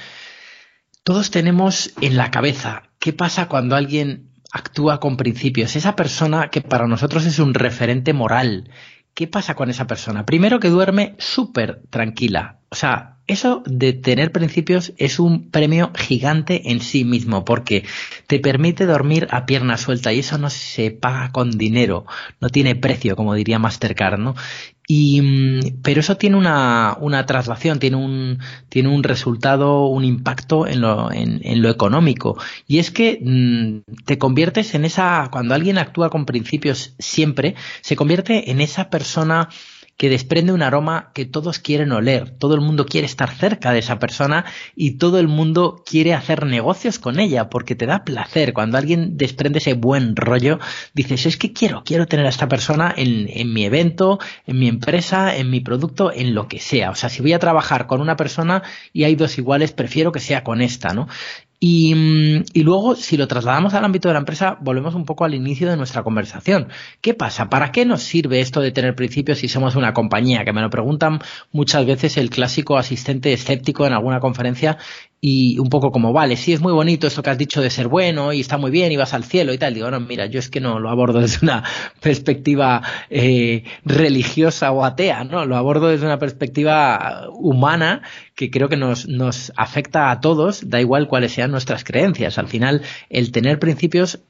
[1.02, 5.76] todos tenemos en la cabeza qué pasa cuando alguien actúa con principios.
[5.76, 8.70] Esa persona que para nosotros es un referente moral,
[9.14, 10.26] ¿qué pasa con esa persona?
[10.26, 12.58] Primero que duerme súper tranquila.
[12.68, 17.84] O sea, eso de tener principios es un premio gigante en sí mismo porque
[18.26, 22.04] te permite dormir a pierna suelta y eso no se paga con dinero,
[22.40, 24.34] no tiene precio, como diría Mastercard, ¿no?
[24.86, 30.66] Y, mm, pero eso tiene una, una traslación, tiene un, tiene un resultado, un impacto
[30.66, 32.38] en lo, en, lo económico.
[32.66, 37.96] Y es que mm, te conviertes en esa, cuando alguien actúa con principios siempre, se
[37.96, 39.48] convierte en esa persona
[39.96, 43.78] que desprende un aroma que todos quieren oler, todo el mundo quiere estar cerca de
[43.78, 48.52] esa persona y todo el mundo quiere hacer negocios con ella porque te da placer.
[48.52, 50.58] Cuando alguien desprende ese buen rollo,
[50.94, 54.68] dices, es que quiero, quiero tener a esta persona en, en mi evento, en mi
[54.68, 56.90] empresa, en mi producto, en lo que sea.
[56.90, 60.20] O sea, si voy a trabajar con una persona y hay dos iguales, prefiero que
[60.20, 61.08] sea con esta, ¿no?
[61.66, 61.94] Y,
[62.52, 65.66] y, luego, si lo trasladamos al ámbito de la empresa, volvemos un poco al inicio
[65.70, 66.68] de nuestra conversación.
[67.00, 67.48] ¿Qué pasa?
[67.48, 70.44] ¿Para qué nos sirve esto de tener principios si somos una compañía?
[70.44, 71.20] Que me lo preguntan
[71.52, 74.76] muchas veces el clásico asistente escéptico en alguna conferencia
[75.26, 77.88] y un poco como, vale, sí es muy bonito esto que has dicho de ser
[77.88, 79.72] bueno y está muy bien y vas al cielo y tal.
[79.72, 81.64] Digo, no, mira, yo es que no lo abordo desde una
[82.02, 85.46] perspectiva eh, religiosa o atea, ¿no?
[85.46, 88.02] Lo abordo desde una perspectiva humana
[88.34, 92.36] que creo que nos, nos afecta a todos, da igual cuáles sean nuestras creencias.
[92.36, 94.20] Al final, el tener principios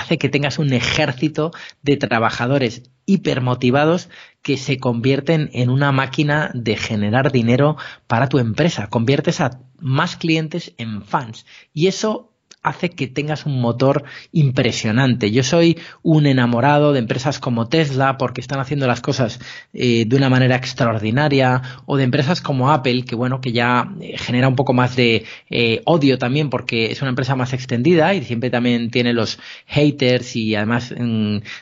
[0.00, 4.08] hace que tengas un ejército de trabajadores hipermotivados
[4.42, 7.76] que se convierten en una máquina de generar dinero
[8.06, 8.88] para tu empresa.
[8.88, 11.46] Conviertes a más clientes en fans.
[11.72, 12.29] Y eso
[12.62, 15.30] hace que tengas un motor impresionante.
[15.30, 19.40] Yo soy un enamorado de empresas como Tesla porque están haciendo las cosas
[19.72, 24.18] eh, de una manera extraordinaria o de empresas como Apple que bueno que ya eh,
[24.18, 28.24] genera un poco más de eh, odio también porque es una empresa más extendida y
[28.24, 30.94] siempre también tiene los haters y además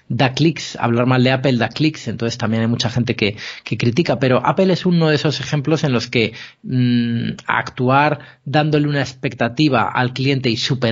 [0.09, 3.77] da clics hablar mal de Apple da clics entonces también hay mucha gente que, que
[3.77, 6.33] critica pero Apple es uno de esos ejemplos en los que
[6.63, 10.88] mm, actuar dándole una expectativa al cliente y super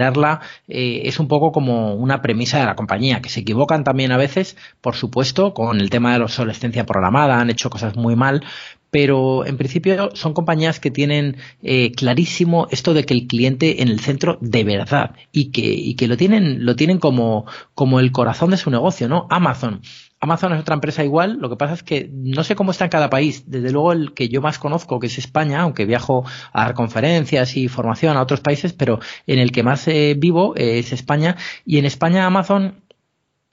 [0.68, 4.16] eh, es un poco como una premisa de la compañía, que se equivocan también a
[4.16, 8.42] veces, por supuesto, con el tema de la obsolescencia programada, han hecho cosas muy mal,
[8.90, 13.88] pero en principio son compañías que tienen eh, clarísimo esto de que el cliente en
[13.88, 18.12] el centro de verdad y que, y que lo tienen, lo tienen como, como el
[18.12, 19.26] corazón de su negocio, ¿no?
[19.28, 19.82] Amazon
[20.20, 22.90] Amazon es otra empresa igual, lo que pasa es que no sé cómo está en
[22.90, 23.44] cada país.
[23.46, 27.56] Desde luego el que yo más conozco, que es España, aunque viajo a dar conferencias
[27.56, 31.36] y formación a otros países, pero en el que más eh, vivo eh, es España.
[31.66, 32.82] Y en España Amazon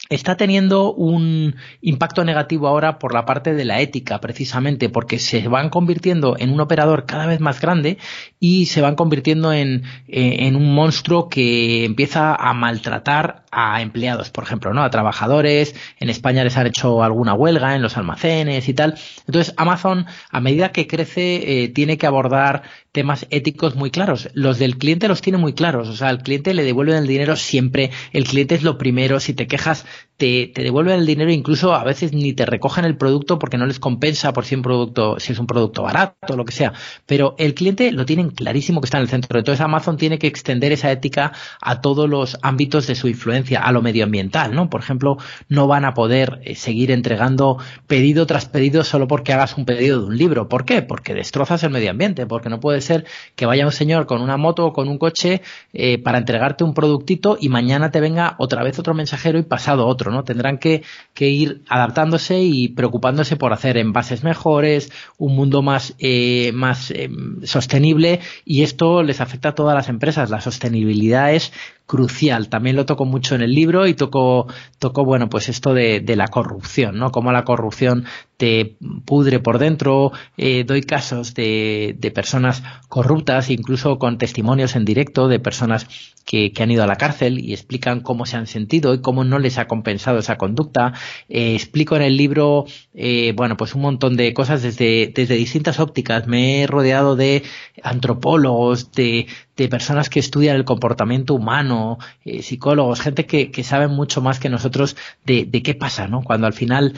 [0.09, 5.47] está teniendo un impacto negativo ahora por la parte de la ética, precisamente, porque se
[5.47, 7.97] van convirtiendo en un operador cada vez más grande
[8.39, 14.29] y se van convirtiendo en, eh, en un monstruo que empieza a maltratar a empleados,
[14.29, 14.83] por ejemplo, ¿no?
[14.83, 15.75] A trabajadores.
[15.99, 18.95] En España les han hecho alguna huelga en los almacenes y tal.
[19.27, 24.29] Entonces, Amazon, a medida que crece, eh, tiene que abordar temas éticos muy claros.
[24.33, 25.89] Los del cliente los tiene muy claros.
[25.89, 27.91] O sea, al cliente le devuelven el dinero siempre.
[28.11, 29.19] El cliente es lo primero.
[29.19, 29.85] Si te quejas,
[30.17, 31.31] te, te devuelven el dinero.
[31.31, 34.61] Incluso a veces ni te recogen el producto porque no les compensa por si un
[34.61, 36.73] producto, si es un producto barato o lo que sea.
[37.05, 39.39] Pero el cliente lo tienen clarísimo que está en el centro.
[39.39, 43.71] Entonces Amazon tiene que extender esa ética a todos los ámbitos de su influencia a
[43.71, 44.69] lo medioambiental, ¿no?
[44.69, 45.17] Por ejemplo,
[45.49, 49.99] no van a poder eh, seguir entregando pedido tras pedido solo porque hagas un pedido
[49.99, 50.49] de un libro.
[50.49, 50.81] ¿Por qué?
[50.81, 54.37] Porque destrozas el medio ambiente, porque no puede ser que vaya un señor con una
[54.37, 55.41] moto o con un coche
[55.73, 59.87] eh, para entregarte un productito y mañana te venga otra vez otro mensajero y pasado
[59.87, 60.23] otro, ¿no?
[60.23, 60.83] Tendrán que,
[61.19, 67.09] ir adaptándose y preocupándose por hacer envases mejores, un mundo más, eh, más eh,
[67.43, 70.29] sostenible y esto les afecta a todas las empresas.
[70.29, 71.53] La sostenibilidad es
[71.93, 72.49] crucial.
[72.49, 74.47] También lo toco mucho en el libro y toco,
[74.79, 77.11] toco bueno, pues esto de, de la corrupción, ¿no?
[77.11, 78.05] Cómo la corrupción
[78.43, 78.75] te
[79.05, 80.11] pudre por dentro.
[80.35, 85.87] Eh, doy casos de, de, personas corruptas, incluso con testimonios en directo de personas
[86.25, 89.39] que, han ido a la cárcel y explican cómo se han sentido y cómo no
[89.39, 90.93] les ha compensado esa conducta.
[91.29, 95.79] Eh, explico en el libro, eh, bueno, pues un montón de cosas desde, desde distintas
[95.79, 96.27] ópticas.
[96.27, 97.43] Me he rodeado de
[97.81, 99.27] antropólogos, de,
[99.69, 101.99] personas que estudian el comportamiento humano,
[102.41, 106.21] psicólogos, gente que, que saben mucho más que nosotros de, qué pasa, ¿no?
[106.23, 106.93] Cuando al final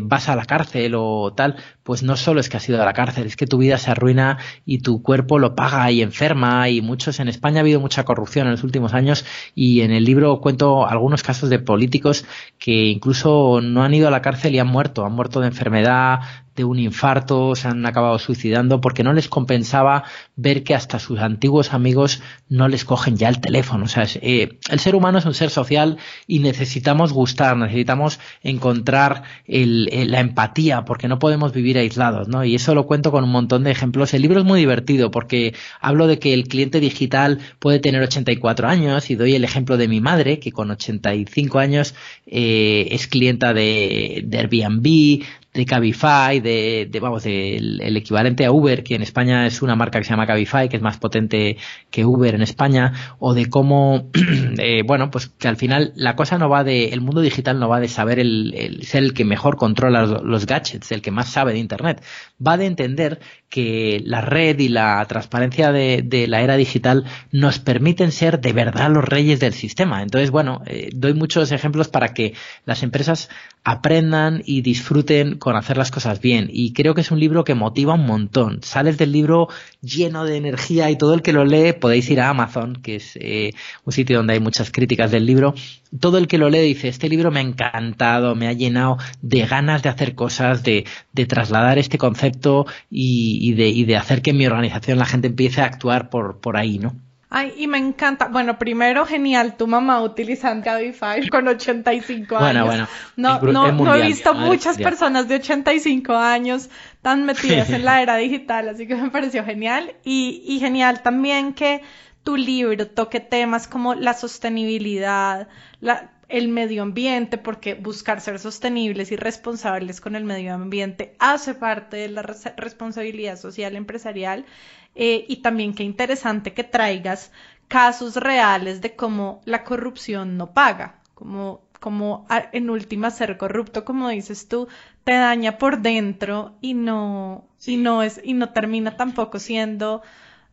[0.00, 0.61] vas a la cárcel
[0.94, 3.58] o tal, pues no solo es que has ido a la cárcel, es que tu
[3.58, 7.60] vida se arruina y tu cuerpo lo paga y enferma y muchos en España ha
[7.60, 11.58] habido mucha corrupción en los últimos años y en el libro cuento algunos casos de
[11.58, 12.24] políticos
[12.58, 16.20] que incluso no han ido a la cárcel y han muerto, han muerto de enfermedad,
[16.54, 20.04] de un infarto, se han acabado suicidando porque no les compensaba
[20.36, 23.84] ver que hasta sus antiguos amigos no les cogen ya el teléfono.
[23.84, 29.22] O sea, eh, el ser humano es un ser social y necesitamos gustar, necesitamos encontrar
[29.46, 32.44] el, la empatía porque no podemos vivir aislados, ¿no?
[32.44, 34.14] Y eso lo cuento con un montón de ejemplos.
[34.14, 38.68] El libro es muy divertido porque hablo de que el cliente digital puede tener 84
[38.68, 41.94] años y doy el ejemplo de mi madre que con 85 años
[42.26, 45.22] eh, es clienta de, de Airbnb,
[45.54, 49.76] de Cabify, de, de vamos, de el equivalente a Uber, que en España es una
[49.76, 51.58] marca que se llama Cabify, que es más potente
[51.90, 54.10] que Uber en España, o de cómo,
[54.58, 57.68] eh, bueno, pues que al final la cosa no va de, el mundo digital no
[57.68, 61.10] va de saber el, el ser el que mejor controla los, los gadgets, el que
[61.10, 62.02] más sabe de Internet,
[62.44, 63.20] va de entender
[63.52, 68.90] que la red y la transparencia de, la era digital nos permiten ser de verdad
[68.90, 70.02] los reyes del sistema.
[70.02, 72.32] Entonces, bueno, eh, doy muchos ejemplos para que
[72.64, 73.28] las empresas
[73.62, 76.48] aprendan y disfruten con hacer las cosas bien.
[76.50, 78.62] Y creo que es un libro que motiva un montón.
[78.62, 79.48] Sales del libro
[79.82, 83.18] lleno de energía y todo el que lo lee, podéis ir a Amazon, que es
[83.20, 83.52] eh,
[83.84, 85.54] un sitio donde hay muchas críticas del libro.
[86.00, 89.44] Todo el que lo lee dice, este libro me ha encantado, me ha llenado de
[89.44, 90.86] ganas de hacer cosas, de
[91.28, 95.26] trasladar este concepto y, y, de, y de hacer que en mi organización la gente
[95.26, 96.94] empiece a actuar por, por ahí, ¿no?
[97.28, 98.28] Ay, y me encanta.
[98.28, 102.66] Bueno, primero, genial, tu mamá utilizando Cabify con 85 bueno, años.
[102.66, 103.52] Bueno, no, bueno.
[103.52, 104.90] No, mundial, no he visto muchas mundial.
[104.90, 106.70] personas de 85 años
[107.00, 109.92] tan metidas en la era digital, así que me pareció genial.
[110.04, 111.82] Y, y genial también que
[112.22, 115.48] tu libro toque temas como la sostenibilidad,
[115.80, 121.54] la, el medio ambiente, porque buscar ser sostenibles y responsables con el medio ambiente hace
[121.54, 124.46] parte de la res responsabilidad social empresarial.
[124.94, 127.32] Eh, y también qué interesante que traigas
[127.68, 134.08] casos reales de cómo la corrupción no paga, como, como en última ser corrupto, como
[134.08, 134.68] dices tú,
[135.04, 140.02] te daña por dentro y no, y no es, y no termina tampoco siendo,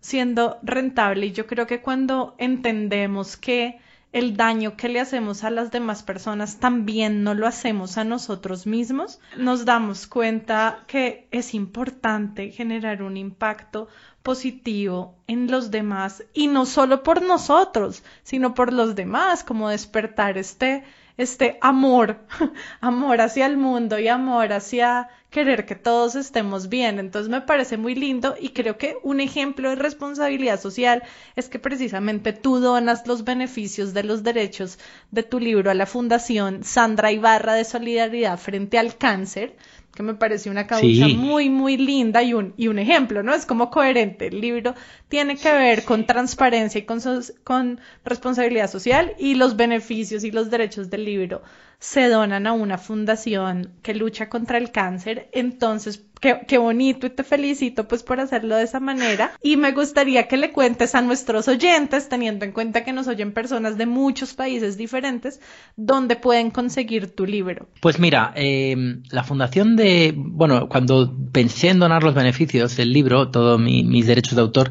[0.01, 1.27] siendo rentable.
[1.27, 3.79] Y yo creo que cuando entendemos que
[4.11, 8.65] el daño que le hacemos a las demás personas también no lo hacemos a nosotros
[8.65, 13.87] mismos, nos damos cuenta que es importante generar un impacto
[14.23, 20.37] positivo en los demás y no solo por nosotros, sino por los demás, como despertar
[20.37, 20.83] este,
[21.17, 22.25] este amor,
[22.81, 26.99] amor hacia el mundo y amor hacia querer que todos estemos bien.
[26.99, 31.03] Entonces me parece muy lindo y creo que un ejemplo de responsabilidad social
[31.35, 34.79] es que precisamente tú donas los beneficios de los derechos
[35.11, 39.55] de tu libro a la Fundación Sandra Ibarra de Solidaridad frente al cáncer
[39.93, 41.15] que me pareció una causa Sí.
[41.15, 43.33] muy, muy linda y un, y un ejemplo, ¿no?
[43.33, 44.27] Es como coherente.
[44.27, 44.73] El libro
[45.09, 47.01] tiene que ver con transparencia y con,
[47.43, 51.41] con responsabilidad social y los beneficios y los derechos del libro
[51.79, 55.29] se donan a una fundación que lucha contra el cáncer.
[55.31, 59.31] Entonces, qué, qué bonito y te felicito pues por hacerlo de esa manera.
[59.41, 63.31] Y me gustaría que le cuentes a nuestros oyentes, teniendo en cuenta que nos oyen
[63.31, 65.39] personas de muchos países diferentes,
[65.77, 67.69] dónde pueden conseguir tu libro.
[67.81, 68.75] Pues mira, eh,
[69.09, 74.05] la fundación de, bueno, cuando pensé en donar los beneficios del libro, todos mi, mis
[74.05, 74.69] derechos de autor,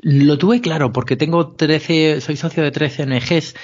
[0.00, 3.54] lo tuve claro porque tengo 13, soy socio de 13 ONGs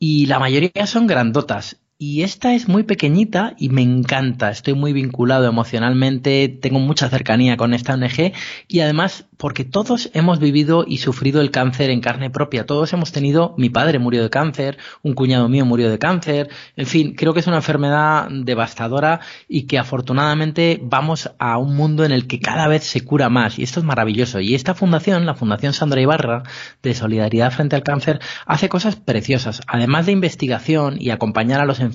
[0.00, 1.76] y la mayoría son grandotas.
[2.02, 4.50] Y esta es muy pequeñita y me encanta.
[4.50, 8.32] Estoy muy vinculado emocionalmente, tengo mucha cercanía con esta ONG
[8.68, 12.64] y además porque todos hemos vivido y sufrido el cáncer en carne propia.
[12.64, 16.48] Todos hemos tenido, mi padre murió de cáncer, un cuñado mío murió de cáncer.
[16.74, 22.06] En fin, creo que es una enfermedad devastadora y que afortunadamente vamos a un mundo
[22.06, 24.40] en el que cada vez se cura más y esto es maravilloso.
[24.40, 26.44] Y esta fundación, la Fundación Sandra Ibarra
[26.82, 29.60] de Solidaridad frente al Cáncer, hace cosas preciosas.
[29.66, 31.89] Además de investigación y acompañar a los enfermos,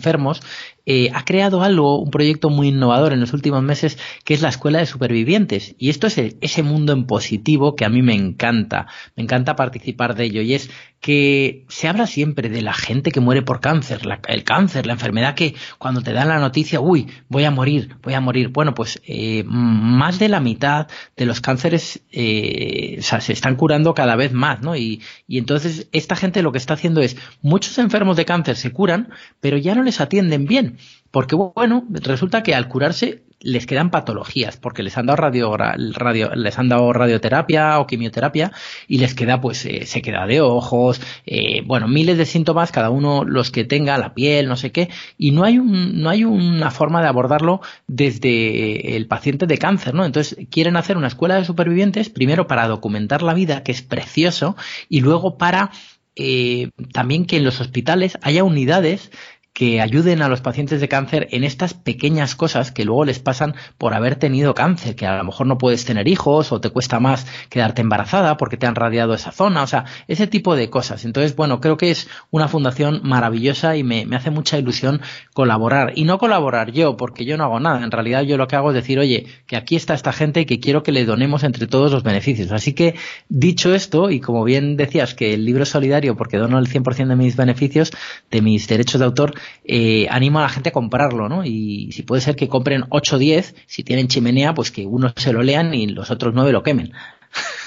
[0.86, 4.50] eh, ha creado algo, un proyecto muy innovador en los últimos meses, que es la
[4.50, 5.76] Escuela de Supervivientes.
[5.80, 8.88] Y esto es ese mundo en positivo que a mí me encanta.
[9.16, 10.42] Me encanta participar de ello.
[10.42, 10.70] Y es
[11.00, 15.36] que se habla siempre de la gente que muere por cáncer, el cáncer, la enfermedad
[15.36, 18.50] que cuando te dan la noticia, uy, voy a morir, voy a morir.
[18.50, 24.16] Bueno, pues eh, más de la mitad de los cánceres eh, se están curando cada
[24.16, 24.76] vez más, ¿no?
[24.76, 29.10] Y entonces esta gente lo que está haciendo es, muchos enfermos de cáncer se curan,
[29.40, 30.78] pero ya no les atienden bien.
[31.12, 36.34] Porque bueno, resulta que al curarse les quedan patologías porque les han dado radio, radio
[36.36, 38.52] les han dado radioterapia o quimioterapia
[38.88, 42.90] y les queda pues eh, se queda de ojos eh, bueno miles de síntomas cada
[42.90, 46.24] uno los que tenga la piel no sé qué y no hay un no hay
[46.24, 51.36] una forma de abordarlo desde el paciente de cáncer no entonces quieren hacer una escuela
[51.36, 54.56] de supervivientes primero para documentar la vida que es precioso
[54.90, 55.72] y luego para
[56.18, 59.12] eh, también que en los hospitales haya unidades
[59.56, 63.56] que ayuden a los pacientes de cáncer en estas pequeñas cosas que luego les pasan
[63.78, 67.00] por haber tenido cáncer, que a lo mejor no puedes tener hijos o te cuesta
[67.00, 71.06] más quedarte embarazada porque te han radiado esa zona, o sea, ese tipo de cosas.
[71.06, 75.00] Entonces, bueno, creo que es una fundación maravillosa y me, me hace mucha ilusión
[75.34, 75.94] colaborar.
[75.96, 77.82] Y no colaborar yo, porque yo no hago nada.
[77.82, 80.46] En realidad yo lo que hago es decir, oye, que aquí está esta gente y
[80.46, 82.52] que quiero que le donemos entre todos los beneficios.
[82.52, 82.96] Así que,
[83.30, 87.08] dicho esto, y como bien decías que el libro es solidario porque dono el 100%
[87.08, 87.94] de mis beneficios,
[88.30, 91.44] de mis derechos de autor, eh, animo a la gente a comprarlo, ¿no?
[91.46, 95.14] Y si puede ser que compren 8 o 10, si tienen chimenea, pues que uno
[95.16, 96.94] se lo lean y los otros 9 lo quemen.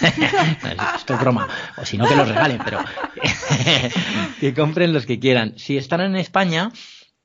[0.96, 1.48] Esto es broma.
[1.76, 2.80] O si no, que los regalen, pero
[4.40, 5.54] que compren los que quieran.
[5.58, 6.70] Si están en España,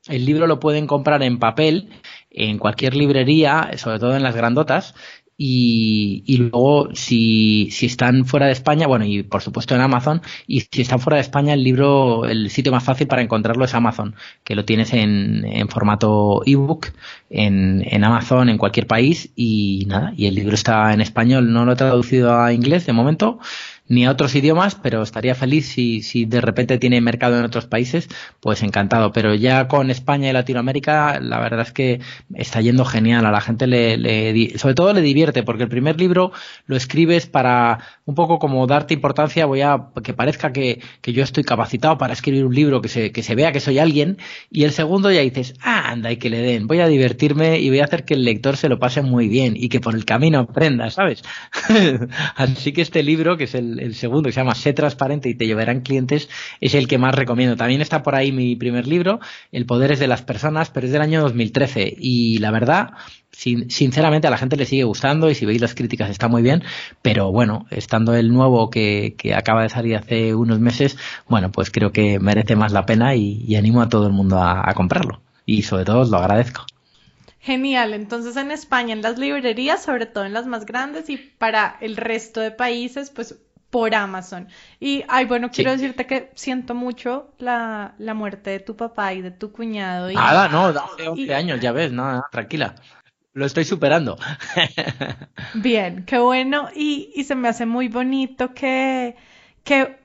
[0.08, 1.90] el libro lo pueden comprar en papel
[2.30, 4.96] en cualquier librería, sobre todo en las grandotas,
[5.38, 10.22] y, y, luego si, si están fuera de España, bueno, y por supuesto en Amazon,
[10.48, 13.74] y si están fuera de España, el libro, el sitio más fácil para encontrarlo es
[13.74, 16.88] Amazon, que lo tienes en, en formato ebook,
[17.30, 21.66] en, en Amazon, en cualquier país, y nada, y el libro está en español, no
[21.66, 23.40] lo he traducido a inglés de momento,
[23.88, 27.68] ni a otros idiomas, pero estaría feliz si, si de repente tiene mercado en otros
[27.68, 28.08] países,
[28.40, 29.12] pues encantado.
[29.12, 32.00] Pero ya con España y Latinoamérica, la verdad es que
[32.34, 33.26] está yendo genial.
[33.26, 36.32] A la gente le, le sobre todo le divierte, porque el primer libro
[36.66, 41.24] lo escribes para un poco como darte importancia, voy a que parezca que, que yo
[41.24, 44.18] estoy capacitado para escribir un libro, que se, que se vea que soy alguien,
[44.50, 47.70] y el segundo ya dices, ah, anda, y que le den, voy a divertirme y
[47.70, 50.06] voy a hacer que el lector se lo pase muy bien y que por el
[50.06, 51.24] camino aprenda, ¿sabes?
[52.36, 55.36] Así que este libro, que es el el, segundo, que se llama Sé transparente y
[55.36, 56.30] te llevarán clientes,
[56.62, 57.56] es el que más recomiendo.
[57.56, 59.20] También está por ahí mi primer libro,
[59.52, 61.94] El poder es de las personas, pero es del año 2013.
[61.98, 62.92] Y la verdad,
[63.32, 66.64] sinceramente a la gente le sigue gustando y si veis las críticas está muy bien,
[67.02, 70.98] pero bueno, estando el nuevo que, acaba de salir hace unos meses,
[71.28, 74.70] bueno, pues creo que merece más la pena y, animo a todo el mundo a,
[74.70, 75.22] a comprarlo.
[75.46, 76.66] Y sobre todo lo agradezco.
[77.44, 81.76] Genial, entonces en España, en las librerías, sobre todo en las más grandes y para
[81.82, 83.36] el resto de países, pues
[83.74, 84.48] por Amazon.
[84.80, 89.24] Y, ay, bueno, quiero decirte que siento mucho la, la, muerte de tu papá y
[89.24, 90.12] de tu cuñado.
[90.12, 92.76] Y, Nada, no, hace 11 años, ya ves, no, tranquila.
[93.34, 94.16] Lo estoy superando.
[95.56, 96.70] Bien, qué bueno.
[96.76, 99.16] Y, y se me hace muy bonito que,
[99.64, 99.98] que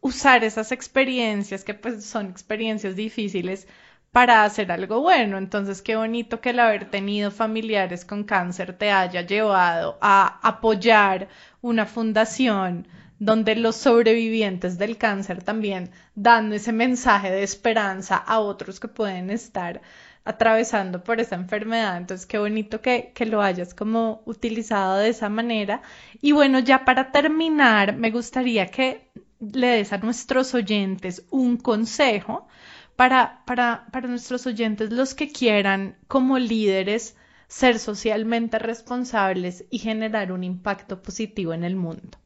[0.00, 3.68] usar esas experiencias, que pues son experiencias difíciles,
[4.12, 5.36] para hacer algo bueno.
[5.38, 11.28] Entonces, qué bonito que el haber tenido familiares con cáncer te haya llevado a apoyar
[11.64, 12.86] una fundación
[13.18, 19.30] donde los sobrevivientes del cáncer también dan ese mensaje de esperanza a otros que pueden
[19.30, 19.80] estar
[20.26, 21.96] atravesando por esa enfermedad.
[21.96, 25.80] Entonces, qué bonito que, que, lo hayas como utilizado de esa manera.
[26.20, 29.08] Y bueno, ya para terminar, me gustaría que
[29.40, 32.46] le des a nuestros oyentes un consejo
[32.94, 37.16] para, para, para nuestros oyentes, los que quieran como líderes
[37.48, 42.18] ser socialmente responsables y generar un impacto positivo en el mundo?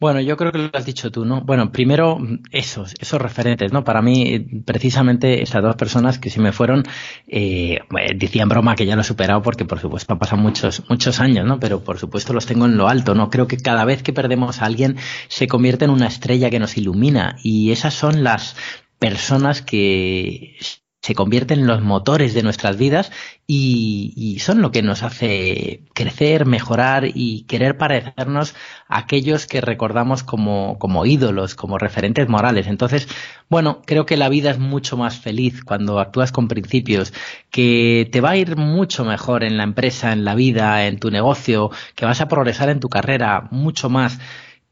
[0.00, 1.40] Bueno, yo creo que lo has dicho tú, ¿no?
[1.40, 2.18] Bueno, primero
[2.50, 3.84] esos, esos referentes, ¿no?
[3.84, 6.82] Para mí, precisamente estas dos personas que se me fueron,
[7.26, 7.78] eh,
[8.14, 11.46] decían broma que ya lo he superado porque por supuesto han pasado muchos, muchos años,
[11.46, 11.58] ¿no?
[11.58, 13.30] Pero por supuesto los tengo en lo alto, ¿no?
[13.30, 14.96] Creo que cada vez que perdemos a alguien
[15.28, 18.56] se convierte en una estrella que nos ilumina y esas son las,
[19.04, 20.56] personas que
[21.04, 23.12] se convierten en los motores de nuestras vidas
[23.46, 28.54] y, son lo que nos hace crecer, mejorar y querer parecernos
[28.88, 32.68] a aquellos que recordamos como, como ídolos, como referentes morales.
[32.68, 33.06] Entonces,
[33.50, 37.12] bueno, creo que la vida es mucho más feliz cuando actúas con principios,
[37.50, 41.10] que te va a ir mucho mejor en la empresa, en la vida, en tu
[41.10, 44.20] negocio, que vas a progresar en tu carrera mucho más.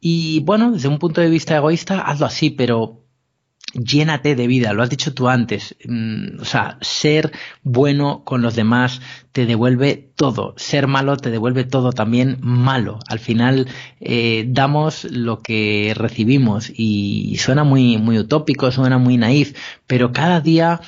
[0.00, 3.01] Y bueno, desde un punto de vista egoísta, hazlo así, pero
[3.72, 8.54] llénate de vida, lo has dicho tú antes, mm, o sea, ser bueno con los
[8.54, 9.00] demás
[9.32, 12.98] te devuelve todo, ser malo te devuelve todo también malo.
[13.08, 13.68] Al final
[14.00, 19.56] eh, damos lo que recibimos y suena muy, muy utópico, suena muy naif,
[19.86, 20.80] pero cada día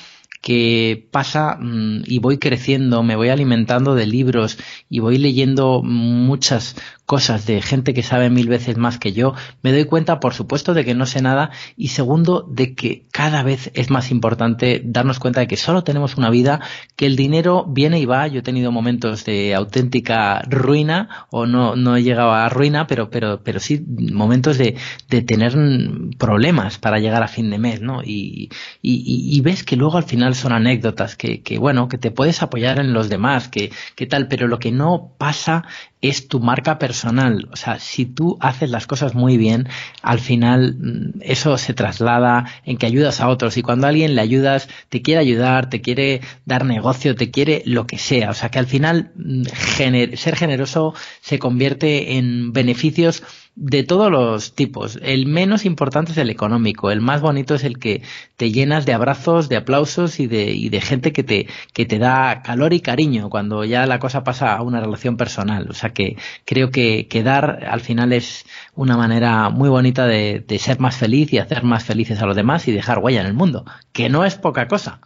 [0.45, 4.59] que pasa mm, y voy creciendo, me voy alimentando de libros
[4.91, 6.75] y voy leyendo muchas
[7.07, 9.33] cosas de gente que sabe mil veces más que yo,
[9.63, 13.41] me doy cuenta, por supuesto, de que no sé nada y segundo, de que cada
[13.41, 16.61] vez es más importante darnos cuenta de que solo tenemos una vida,
[16.95, 18.27] que el dinero viene y va.
[18.27, 23.09] Yo he tenido momentos de auténtica ruina o no, no he llegado a ruina, pero,
[23.09, 24.75] pero, pero sí momentos de,
[25.09, 25.55] de tener
[26.19, 28.03] problemas para llegar a fin de mes, ¿no?
[28.03, 28.49] Y,
[28.81, 32.79] y, y ves que luego al final son anécdotas, que, bueno, que te puedes apoyar
[32.79, 35.63] en los demás, que, que tal, pero lo que no pasa
[36.01, 37.47] es tu marca personal.
[37.51, 39.67] O sea, si tú haces las cosas muy bien,
[40.01, 44.21] al final mm, eso se traslada en que ayudas a otros y cuando alguien le
[44.21, 48.29] ayudas, te quiere ayudar, te quiere dar negocio, te quiere lo que sea.
[48.29, 49.43] O sea, que al final mm,
[50.15, 53.23] ser generoso se convierte en beneficios
[53.55, 54.99] de todos los tipos.
[55.01, 58.03] El menos importante es el económico, el más bonito es el que
[58.35, 61.97] te llenas de abrazos, de aplausos y de, y de gente que te, que te
[61.97, 65.67] da calor y cariño cuando ya la cosa pasa a una relación personal.
[65.69, 68.45] O sea que creo que, que dar al final es
[68.75, 72.35] una manera muy bonita de, de ser más feliz y hacer más felices a los
[72.35, 74.99] demás y dejar huella en el mundo, que no es poca cosa.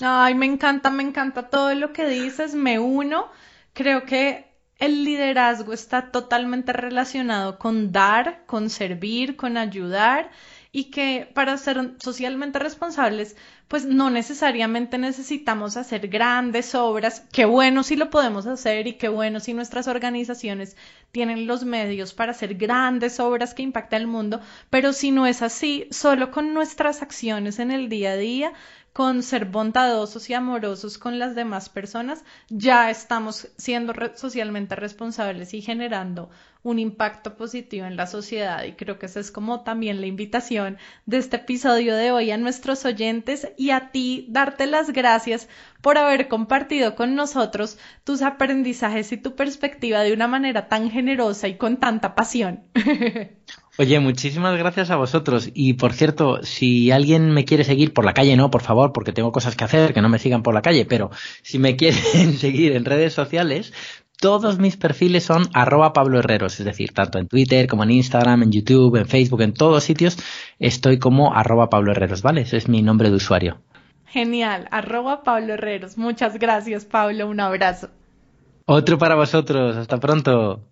[0.00, 3.28] Ay, me encanta, me encanta todo lo que dices, me uno.
[3.72, 4.47] Creo que
[4.78, 10.30] el liderazgo está totalmente relacionado con dar, con servir, con ayudar
[10.70, 13.36] y que para ser socialmente responsables,
[13.68, 17.24] pues no necesariamente necesitamos hacer grandes obras.
[17.32, 20.76] Qué bueno si lo podemos hacer y qué bueno si nuestras organizaciones
[21.10, 25.42] tienen los medios para hacer grandes obras que impacten el mundo, pero si no es
[25.42, 28.52] así, solo con nuestras acciones en el día a día
[28.98, 35.62] con ser bondadosos y amorosos con las demás personas, ya estamos siendo socialmente responsables y
[35.62, 36.30] generando
[36.68, 38.64] un impacto positivo en la sociedad.
[38.64, 42.36] Y creo que esa es como también la invitación de este episodio de hoy a
[42.36, 45.48] nuestros oyentes y a ti darte las gracias
[45.80, 51.48] por haber compartido con nosotros tus aprendizajes y tu perspectiva de una manera tan generosa
[51.48, 52.64] y con tanta pasión.
[53.80, 55.50] Oye, muchísimas gracias a vosotros.
[55.54, 59.12] Y por cierto, si alguien me quiere seguir por la calle, no, por favor, porque
[59.12, 61.12] tengo cosas que hacer, que no me sigan por la calle, pero
[61.42, 63.72] si me quieren seguir en redes sociales,
[64.20, 68.42] todos mis perfiles son arroba Pablo Herreros, es decir, tanto en Twitter como en Instagram,
[68.42, 70.18] en YouTube, en Facebook, en todos sitios,
[70.58, 72.42] estoy como arroba Pablo Herreros, ¿vale?
[72.42, 73.58] Ese es mi nombre de usuario.
[74.06, 75.98] Genial, arroba Pablo Herreros.
[75.98, 77.28] Muchas gracias, Pablo.
[77.28, 77.90] Un abrazo.
[78.64, 79.76] Otro para vosotros.
[79.76, 80.64] Hasta pronto.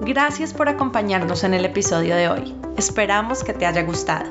[0.00, 2.54] Gracias por acompañarnos en el episodio de hoy.
[2.78, 4.30] Esperamos que te haya gustado.